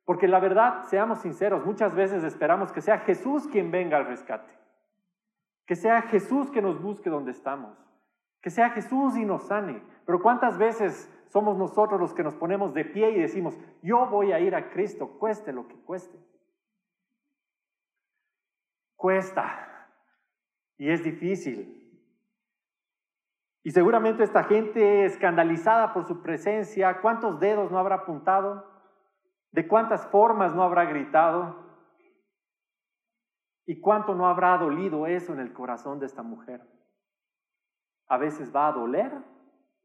Porque 0.04 0.28
la 0.28 0.40
verdad, 0.40 0.84
seamos 0.84 1.20
sinceros, 1.20 1.64
muchas 1.64 1.94
veces 1.94 2.24
esperamos 2.24 2.72
que 2.72 2.80
sea 2.80 2.98
Jesús 2.98 3.46
quien 3.46 3.70
venga 3.70 3.96
al 3.96 4.06
rescate. 4.06 4.50
Que 5.66 5.76
sea 5.76 6.02
Jesús 6.02 6.50
que 6.50 6.62
nos 6.62 6.82
busque 6.82 7.10
donde 7.10 7.30
estamos. 7.30 7.76
Que 8.40 8.50
sea 8.50 8.70
Jesús 8.70 9.16
y 9.16 9.24
nos 9.24 9.44
sane. 9.46 9.82
Pero 10.04 10.20
¿cuántas 10.20 10.58
veces 10.58 11.08
somos 11.28 11.56
nosotros 11.56 12.00
los 12.00 12.12
que 12.12 12.24
nos 12.24 12.34
ponemos 12.34 12.74
de 12.74 12.84
pie 12.84 13.10
y 13.10 13.20
decimos, 13.20 13.56
yo 13.82 14.06
voy 14.06 14.32
a 14.32 14.40
ir 14.40 14.56
a 14.56 14.70
Cristo, 14.70 15.16
cueste 15.18 15.52
lo 15.52 15.68
que 15.68 15.76
cueste? 15.76 16.18
Cuesta. 18.96 19.69
Y 20.80 20.90
es 20.90 21.04
difícil. 21.04 21.76
Y 23.62 23.70
seguramente 23.70 24.24
esta 24.24 24.44
gente 24.44 25.04
escandalizada 25.04 25.92
por 25.92 26.06
su 26.06 26.22
presencia, 26.22 27.02
¿cuántos 27.02 27.38
dedos 27.38 27.70
no 27.70 27.78
habrá 27.78 27.96
apuntado? 27.96 28.64
¿De 29.52 29.68
cuántas 29.68 30.06
formas 30.06 30.54
no 30.54 30.62
habrá 30.62 30.86
gritado? 30.86 31.54
¿Y 33.66 33.78
cuánto 33.78 34.14
no 34.14 34.26
habrá 34.26 34.56
dolido 34.56 35.06
eso 35.06 35.34
en 35.34 35.40
el 35.40 35.52
corazón 35.52 36.00
de 36.00 36.06
esta 36.06 36.22
mujer? 36.22 36.62
A 38.08 38.16
veces 38.16 38.50
va 38.50 38.68
a 38.68 38.72
doler 38.72 39.12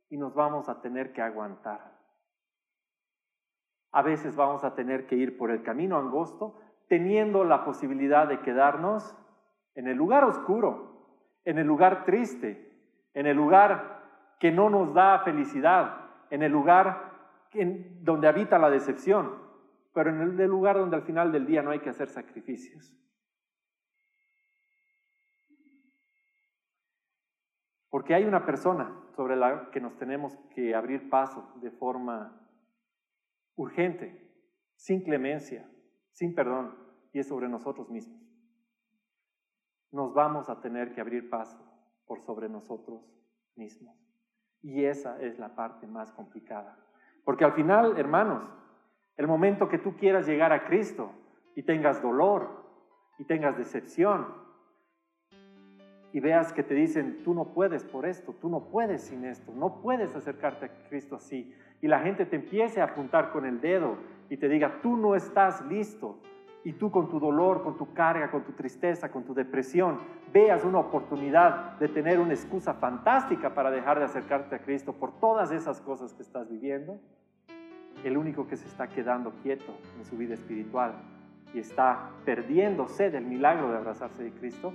y 0.10 0.16
nos 0.16 0.34
vamos 0.34 0.70
a 0.70 0.80
tener 0.80 1.12
que 1.12 1.22
aguantar. 1.22 1.94
A 3.92 4.02
veces 4.02 4.38
vamos 4.38 4.64
a 4.64 4.76
tener 4.76 5.08
que 5.08 5.18
ir 5.18 5.38
por 5.38 5.52
el 5.52 5.62
camino 5.62 5.98
angosto, 5.98 6.58
teniendo 6.88 7.44
la 7.44 7.66
posibilidad 7.66 8.30
de 8.30 8.40
quedarnos 8.40 9.14
en 9.76 9.88
el 9.88 9.98
lugar 9.98 10.24
oscuro, 10.24 11.20
en 11.44 11.60
el 11.60 11.68
lugar 11.68 12.06
triste, 12.06 12.72
en 13.14 13.28
el 13.28 13.38
lugar 13.38 14.04
que 14.40 14.52
no 14.52 14.70
nos 14.70 14.94
da 14.94 15.20
felicidad, 15.20 16.06
en 16.30 16.42
el 16.42 16.52
lugar 16.52 17.14
donde 18.02 18.28
habita 18.28 18.58
la 18.58 18.70
decepción, 18.70 19.34
pero 19.94 20.10
en 20.10 20.40
el 20.40 20.48
lugar 20.48 20.78
donde 20.78 20.98
al 20.98 21.04
final 21.04 21.32
del 21.32 21.46
día 21.46 21.62
no 21.62 21.72
hay 21.72 21.80
que 21.80 21.90
hacer 21.90 22.10
sacrificios. 22.10 22.94
Porque 27.90 28.14
hay 28.14 28.26
una 28.26 28.46
persona 28.46 28.94
sobre 29.16 29.38
la 29.38 29.70
que 29.72 29.80
nos 29.80 29.96
tenemos 29.96 30.36
que 30.54 30.76
abrir 30.76 31.10
paso 31.10 31.50
de 31.62 31.72
forma 31.72 32.46
urgente, 33.56 34.22
sin 34.76 35.02
clemencia, 35.02 35.66
sin 36.12 36.36
perdón, 36.36 36.76
y 37.14 37.20
es 37.20 37.28
sobre 37.30 37.48
nosotros 37.48 37.90
mismos. 37.90 38.25
Nos 39.96 40.14
vamos 40.14 40.50
a 40.50 40.60
tener 40.60 40.92
que 40.92 41.00
abrir 41.00 41.30
paso 41.30 41.58
por 42.06 42.20
sobre 42.20 42.50
nosotros 42.50 43.02
mismos. 43.56 43.96
Y 44.62 44.84
esa 44.84 45.22
es 45.22 45.40
la 45.40 45.56
parte 45.56 45.88
más 45.88 46.12
complicada. 46.12 46.78
Porque 47.24 47.46
al 47.46 47.54
final, 47.54 47.98
hermanos, 47.98 48.44
el 49.16 49.26
momento 49.26 49.70
que 49.70 49.78
tú 49.78 49.96
quieras 49.96 50.28
llegar 50.28 50.52
a 50.52 50.66
Cristo 50.66 51.14
y 51.56 51.64
tengas 51.64 52.02
dolor 52.02 52.66
y 53.18 53.24
tengas 53.24 53.58
decepción 53.58 54.28
y 56.12 56.20
veas 56.20 56.52
que 56.52 56.64
te 56.64 56.74
dicen, 56.74 57.24
tú 57.24 57.34
no 57.34 57.54
puedes 57.54 57.86
por 57.86 58.06
esto, 58.06 58.36
tú 58.42 58.50
no 58.50 58.66
puedes 58.68 59.02
sin 59.02 59.24
esto, 59.24 59.54
no 59.56 59.82
puedes 59.82 60.14
acercarte 60.14 60.66
a 60.66 60.90
Cristo 60.90 61.16
así. 61.16 61.56
Y 61.82 61.88
la 61.88 62.02
gente 62.02 62.26
te 62.26 62.36
empiece 62.36 62.82
a 62.82 62.86
apuntar 62.86 63.32
con 63.32 63.46
el 63.46 63.62
dedo 63.62 63.96
y 64.30 64.36
te 64.36 64.50
diga, 64.50 64.82
tú 64.82 64.98
no 64.98 65.16
estás 65.16 65.66
listo. 65.68 66.20
Y 66.66 66.74
tú 66.74 66.90
con 66.90 67.08
tu 67.08 67.20
dolor, 67.20 67.62
con 67.62 67.78
tu 67.78 67.94
carga, 67.94 68.32
con 68.32 68.44
tu 68.44 68.54
tristeza, 68.54 69.12
con 69.12 69.24
tu 69.24 69.36
depresión, 69.36 70.00
veas 70.34 70.66
una 70.66 70.80
oportunidad 70.80 71.78
de 71.78 71.88
tener 71.88 72.20
una 72.20 72.34
excusa 72.34 72.74
fantástica 72.74 73.54
para 73.54 73.70
dejar 73.70 74.00
de 74.00 74.06
acercarte 74.06 74.56
a 74.56 74.60
Cristo 74.60 74.92
por 74.92 75.20
todas 75.20 75.52
esas 75.52 75.80
cosas 75.80 76.16
que 76.16 76.24
estás 76.24 76.50
viviendo. 76.50 77.00
El 78.04 78.18
único 78.18 78.48
que 78.48 78.58
se 78.58 78.66
está 78.68 78.88
quedando 78.88 79.32
quieto 79.44 79.78
en 80.00 80.06
su 80.06 80.18
vida 80.18 80.34
espiritual 80.34 80.96
y 81.54 81.60
está 81.60 82.10
perdiéndose 82.26 83.12
del 83.12 83.26
milagro 83.26 83.70
de 83.70 83.78
abrazarse 83.78 84.24
de 84.24 84.32
Cristo, 84.32 84.74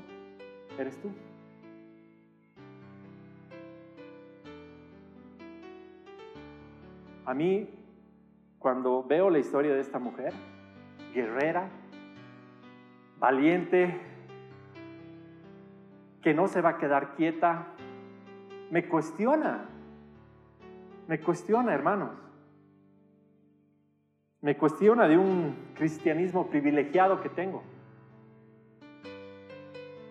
eres 0.78 0.96
tú. 1.02 1.10
A 7.26 7.34
mí, 7.34 7.68
cuando 8.60 9.02
veo 9.02 9.28
la 9.28 9.40
historia 9.40 9.74
de 9.74 9.80
esta 9.80 9.98
mujer, 9.98 10.32
guerrera, 11.12 11.68
valiente, 13.20 14.00
que 16.22 16.34
no 16.34 16.48
se 16.48 16.62
va 16.62 16.70
a 16.70 16.78
quedar 16.78 17.14
quieta, 17.14 17.66
me 18.70 18.88
cuestiona, 18.88 19.66
me 21.06 21.20
cuestiona, 21.20 21.74
hermanos. 21.74 22.10
Me 24.40 24.56
cuestiona 24.56 25.06
de 25.06 25.18
un 25.18 25.54
cristianismo 25.74 26.46
privilegiado 26.46 27.20
que 27.20 27.28
tengo, 27.28 27.62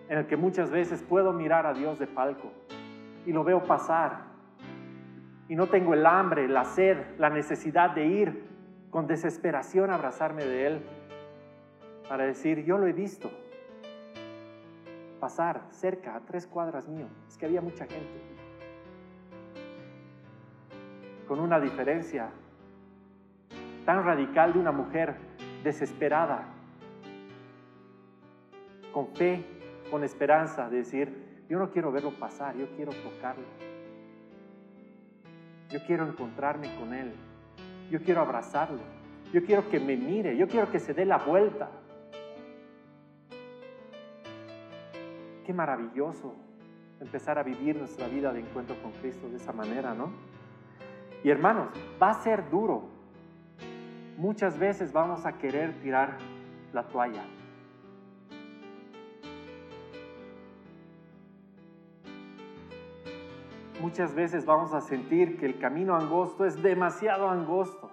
en 0.08 0.18
el 0.18 0.26
que 0.26 0.36
muchas 0.36 0.70
veces 0.70 1.02
puedo 1.02 1.32
mirar 1.32 1.66
a 1.66 1.74
Dios 1.74 1.98
de 1.98 2.06
palco 2.06 2.52
y 3.26 3.32
lo 3.32 3.42
veo 3.42 3.64
pasar. 3.64 4.30
Y 5.48 5.56
no 5.56 5.66
tengo 5.66 5.94
el 5.94 6.06
hambre, 6.06 6.46
la 6.46 6.64
sed, 6.64 6.96
la 7.18 7.28
necesidad 7.28 7.90
de 7.90 8.06
ir 8.06 8.44
con 8.90 9.08
desesperación 9.08 9.90
a 9.90 9.94
abrazarme 9.94 10.44
de 10.44 10.66
Él 10.66 10.82
para 12.10 12.24
decir, 12.24 12.64
yo 12.64 12.76
lo 12.76 12.88
he 12.88 12.92
visto 12.92 13.30
pasar 15.20 15.62
cerca, 15.70 16.16
a 16.16 16.20
tres 16.20 16.44
cuadras 16.44 16.88
mío. 16.88 17.06
Es 17.28 17.38
que 17.38 17.46
había 17.46 17.60
mucha 17.60 17.86
gente. 17.86 18.20
Con 21.28 21.38
una 21.38 21.60
diferencia 21.60 22.30
tan 23.86 24.04
radical 24.04 24.54
de 24.54 24.58
una 24.58 24.72
mujer 24.72 25.14
desesperada, 25.62 26.48
con 28.92 29.14
fe, 29.14 29.44
con 29.88 30.02
esperanza, 30.02 30.68
de 30.68 30.78
decir, 30.78 31.44
yo 31.48 31.60
no 31.60 31.70
quiero 31.70 31.92
verlo 31.92 32.10
pasar, 32.18 32.56
yo 32.56 32.66
quiero 32.74 32.90
tocarlo. 32.90 33.46
Yo 35.68 35.78
quiero 35.86 36.08
encontrarme 36.08 36.74
con 36.74 36.92
Él. 36.92 37.12
Yo 37.88 38.02
quiero 38.02 38.20
abrazarlo. 38.20 38.80
Yo 39.32 39.44
quiero 39.44 39.68
que 39.68 39.78
me 39.78 39.96
mire. 39.96 40.36
Yo 40.36 40.48
quiero 40.48 40.72
que 40.72 40.80
se 40.80 40.92
dé 40.92 41.04
la 41.04 41.18
vuelta. 41.18 41.70
Qué 45.50 45.54
maravilloso 45.54 46.36
empezar 47.00 47.36
a 47.36 47.42
vivir 47.42 47.74
nuestra 47.74 48.06
vida 48.06 48.32
de 48.32 48.38
encuentro 48.38 48.80
con 48.80 48.92
Cristo 48.92 49.28
de 49.28 49.36
esa 49.36 49.52
manera, 49.52 49.94
¿no? 49.94 50.12
Y 51.24 51.28
hermanos, 51.28 51.70
va 52.00 52.10
a 52.10 52.14
ser 52.22 52.48
duro. 52.50 52.84
Muchas 54.16 54.56
veces 54.60 54.92
vamos 54.92 55.26
a 55.26 55.38
querer 55.38 55.80
tirar 55.80 56.18
la 56.72 56.86
toalla. 56.86 57.24
muchas 63.80 64.14
veces 64.14 64.46
vamos 64.46 64.72
a 64.72 64.80
sentir 64.80 65.36
que 65.36 65.46
el 65.46 65.58
camino 65.58 65.96
angosto 65.96 66.44
es 66.44 66.62
demasiado 66.62 67.28
angosto. 67.28 67.90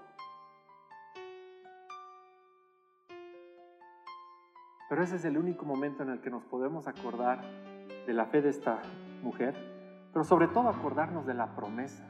Pero 4.89 5.03
ese 5.03 5.17
es 5.17 5.25
el 5.25 5.37
único 5.37 5.65
momento 5.65 6.03
en 6.03 6.09
el 6.09 6.21
que 6.21 6.29
nos 6.29 6.43
podemos 6.43 6.87
acordar 6.87 7.41
de 8.05 8.13
la 8.13 8.25
fe 8.25 8.41
de 8.41 8.49
esta 8.49 8.81
mujer, 9.21 9.55
pero 10.13 10.23
sobre 10.23 10.47
todo 10.47 10.69
acordarnos 10.69 11.25
de 11.25 11.33
la 11.33 11.55
promesa, 11.55 12.03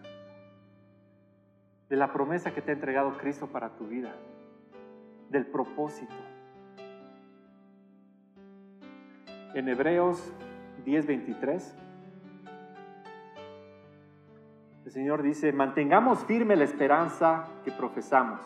de 1.89 1.95
la 1.95 2.11
promesa 2.13 2.53
que 2.53 2.61
te 2.61 2.71
ha 2.71 2.73
entregado 2.75 3.17
Cristo 3.17 3.47
para 3.47 3.69
tu 3.69 3.87
vida, 3.87 4.13
del 5.29 5.45
propósito. 5.47 6.13
En 9.53 9.67
Hebreos 9.67 10.31
10:23 10.85 11.75
El 14.87 14.93
Señor 14.93 15.21
dice, 15.21 15.51
mantengamos 15.51 16.23
firme 16.23 16.55
la 16.55 16.63
esperanza 16.63 17.45
que 17.65 17.73
profesamos, 17.73 18.39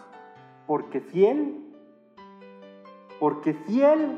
porque 0.66 1.00
fiel, 1.00 1.61
porque 3.22 3.54
fiel, 3.54 4.18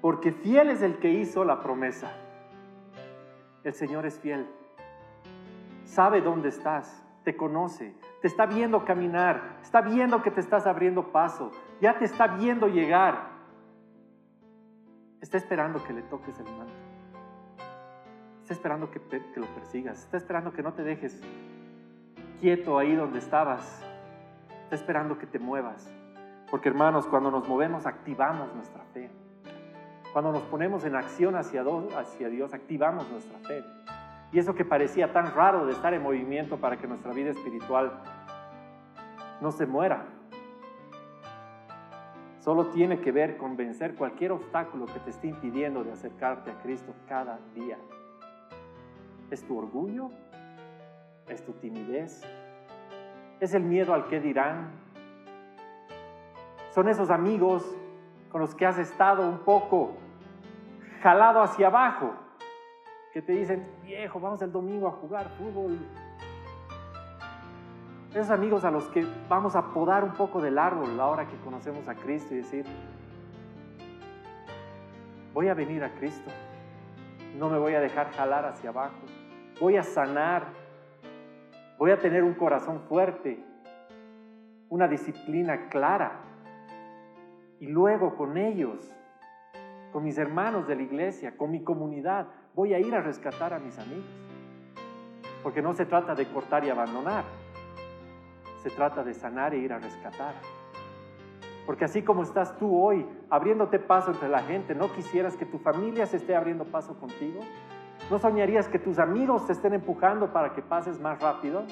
porque 0.00 0.30
fiel 0.30 0.70
es 0.70 0.80
el 0.80 1.00
que 1.00 1.10
hizo 1.10 1.44
la 1.44 1.60
promesa. 1.60 2.12
El 3.64 3.74
Señor 3.74 4.06
es 4.06 4.20
fiel, 4.20 4.46
sabe 5.82 6.20
dónde 6.20 6.50
estás, 6.50 7.04
te 7.24 7.36
conoce, 7.36 7.96
te 8.22 8.28
está 8.28 8.46
viendo 8.46 8.84
caminar, 8.84 9.58
está 9.60 9.80
viendo 9.80 10.22
que 10.22 10.30
te 10.30 10.40
estás 10.40 10.68
abriendo 10.68 11.10
paso, 11.10 11.50
ya 11.80 11.98
te 11.98 12.04
está 12.04 12.28
viendo 12.28 12.68
llegar. 12.68 13.28
Está 15.20 15.36
esperando 15.36 15.82
que 15.82 15.92
le 15.92 16.02
toques 16.02 16.38
el 16.38 16.44
manto. 16.44 16.72
Está 18.42 18.54
esperando 18.54 18.88
que, 18.88 19.00
que, 19.00 19.40
lo 19.40 19.46
persigas. 19.46 20.04
Está 20.04 20.16
esperando 20.16 20.52
que 20.52 20.62
no 20.62 20.74
te 20.74 20.84
dejes 20.84 21.20
quieto 22.40 22.78
ahí 22.78 22.94
donde 22.94 23.18
estabas. 23.18 23.82
Está 24.62 24.76
esperando 24.76 25.18
que 25.18 25.26
te 25.26 25.40
muevas. 25.40 25.90
Porque 26.50 26.68
hermanos, 26.68 27.06
cuando 27.06 27.30
nos 27.30 27.48
movemos 27.48 27.86
activamos 27.86 28.54
nuestra 28.54 28.84
fe. 28.92 29.10
Cuando 30.12 30.32
nos 30.32 30.42
ponemos 30.42 30.84
en 30.84 30.94
acción 30.94 31.36
hacia 31.36 31.64
hacia 31.96 32.28
Dios 32.28 32.54
activamos 32.54 33.10
nuestra 33.10 33.38
fe. 33.40 33.64
Y 34.32 34.38
eso 34.38 34.54
que 34.54 34.64
parecía 34.64 35.12
tan 35.12 35.34
raro 35.34 35.66
de 35.66 35.72
estar 35.72 35.94
en 35.94 36.02
movimiento 36.02 36.56
para 36.58 36.76
que 36.76 36.86
nuestra 36.86 37.12
vida 37.12 37.30
espiritual 37.30 38.00
no 39.40 39.50
se 39.50 39.66
muera, 39.66 40.06
Solo 42.44 42.66
tiene 42.66 43.00
que 43.00 43.10
ver 43.10 43.38
con 43.38 43.56
vencer 43.56 43.94
cualquier 43.94 44.32
obstáculo 44.32 44.84
que 44.84 45.00
te 45.00 45.08
esté 45.08 45.28
impidiendo 45.28 45.82
de 45.82 45.92
acercarte 45.92 46.50
a 46.50 46.58
Cristo 46.60 46.94
cada 47.08 47.38
día. 47.54 47.78
¿Es 49.30 49.42
tu 49.46 49.56
orgullo? 49.56 50.10
¿Es 51.26 51.42
tu 51.42 51.54
timidez? 51.54 52.22
¿Es 53.40 53.54
el 53.54 53.62
miedo 53.62 53.94
al 53.94 54.08
que 54.08 54.20
dirán? 54.20 54.72
¿Son 56.74 56.88
esos 56.88 57.08
amigos 57.08 57.64
con 58.32 58.40
los 58.40 58.52
que 58.56 58.66
has 58.66 58.78
estado 58.78 59.28
un 59.28 59.38
poco 59.38 59.92
jalado 61.04 61.40
hacia 61.40 61.68
abajo? 61.68 62.12
Que 63.12 63.22
te 63.22 63.32
dicen, 63.32 63.64
viejo, 63.84 64.18
vamos 64.18 64.42
el 64.42 64.50
domingo 64.50 64.88
a 64.88 64.90
jugar 64.90 65.28
fútbol, 65.38 65.78
esos 68.10 68.28
amigos 68.30 68.64
a 68.64 68.72
los 68.72 68.88
que 68.88 69.06
vamos 69.28 69.54
a 69.54 69.72
podar 69.72 70.02
un 70.02 70.14
poco 70.14 70.40
del 70.40 70.58
árbol 70.58 70.98
ahora 70.98 71.28
que 71.28 71.36
conocemos 71.44 71.86
a 71.86 71.94
Cristo 71.94 72.34
y 72.34 72.38
decir, 72.38 72.66
voy 75.32 75.46
a 75.46 75.54
venir 75.54 75.84
a 75.84 75.94
Cristo, 75.94 76.28
no 77.38 77.48
me 77.50 77.58
voy 77.58 77.74
a 77.74 77.80
dejar 77.80 78.10
jalar 78.10 78.46
hacia 78.46 78.70
abajo, 78.70 78.98
voy 79.60 79.76
a 79.76 79.84
sanar, 79.84 80.48
voy 81.78 81.92
a 81.92 82.00
tener 82.00 82.24
un 82.24 82.34
corazón 82.34 82.80
fuerte, 82.88 83.44
una 84.70 84.88
disciplina 84.88 85.68
clara. 85.68 86.33
Y 87.64 87.68
luego 87.68 88.14
con 88.14 88.36
ellos, 88.36 88.92
con 89.90 90.04
mis 90.04 90.18
hermanos 90.18 90.66
de 90.66 90.76
la 90.76 90.82
iglesia, 90.82 91.34
con 91.34 91.50
mi 91.50 91.64
comunidad, 91.64 92.26
voy 92.54 92.74
a 92.74 92.78
ir 92.78 92.94
a 92.94 93.00
rescatar 93.00 93.54
a 93.54 93.58
mis 93.58 93.78
amigos. 93.78 94.04
Porque 95.42 95.62
no 95.62 95.72
se 95.72 95.86
trata 95.86 96.14
de 96.14 96.26
cortar 96.26 96.62
y 96.66 96.68
abandonar 96.68 97.24
se 98.62 98.68
trata 98.68 99.02
de 99.02 99.14
sanar 99.14 99.54
e 99.54 99.58
ir 99.58 99.72
a 99.72 99.78
rescatar. 99.78 100.34
Porque 101.64 101.86
así 101.86 102.02
como 102.02 102.22
estás 102.22 102.54
tú 102.58 102.78
hoy 102.78 103.06
abriéndote 103.30 103.78
paso 103.78 104.10
entre 104.10 104.28
la 104.28 104.42
gente, 104.42 104.74
¿no 104.74 104.92
quisieras 104.92 105.34
que 105.36 105.46
tu 105.46 105.58
familia 105.58 106.04
se 106.04 106.18
esté 106.18 106.36
abriendo 106.36 106.66
paso 106.66 106.98
contigo? 107.00 107.40
¿No 108.10 108.18
soñarías 108.18 108.68
que 108.68 108.78
tus 108.78 108.98
amigos 108.98 109.46
te 109.46 109.54
estén 109.54 109.72
empujando 109.72 110.34
para 110.34 110.52
que 110.52 110.60
pases 110.60 111.00
más 111.00 111.18
rápido? 111.18 111.64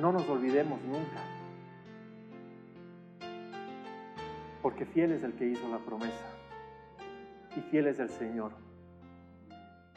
No 0.00 0.12
nos 0.12 0.28
olvidemos 0.28 0.80
nunca. 0.82 1.37
Porque 4.62 4.84
fiel 4.86 5.12
es 5.12 5.22
el 5.22 5.34
que 5.34 5.46
hizo 5.46 5.68
la 5.68 5.78
promesa. 5.78 6.26
Y 7.56 7.60
fiel 7.60 7.86
es 7.86 7.98
el 7.98 8.08
Señor 8.08 8.52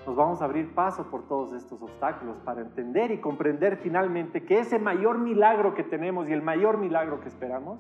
nos 0.05 0.16
vamos 0.16 0.41
a 0.41 0.45
abrir 0.45 0.74
paso 0.74 1.09
por 1.12 1.28
todos 1.28 1.53
estos 1.53 1.82
obstáculos 1.82 2.38
para 2.39 2.62
entender 2.62 3.12
y 3.12 3.22
comprender 3.22 3.78
finalmente 3.78 4.45
que 4.45 4.59
ese 4.59 4.80
mayor 4.80 5.20
milagro 5.20 5.76
que 5.76 5.84
tenemos 5.84 6.28
y 6.28 6.34
el 6.34 6.41
mayor 6.41 6.78
milagro 6.78 7.22
que 7.22 7.28
esperamos 7.28 7.80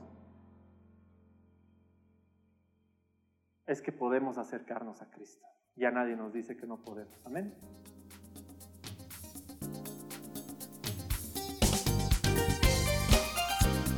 es 3.65 3.81
que 3.81 3.91
podemos 3.91 4.37
acercarnos 4.37 5.01
a 5.01 5.09
Cristo. 5.09 5.45
Ya 5.75 5.89
nadie 5.89 6.15
nos 6.15 6.31
dice 6.33 6.57
que 6.57 6.67
no 6.67 6.83
podemos. 6.83 7.25
Amén. 7.25 7.55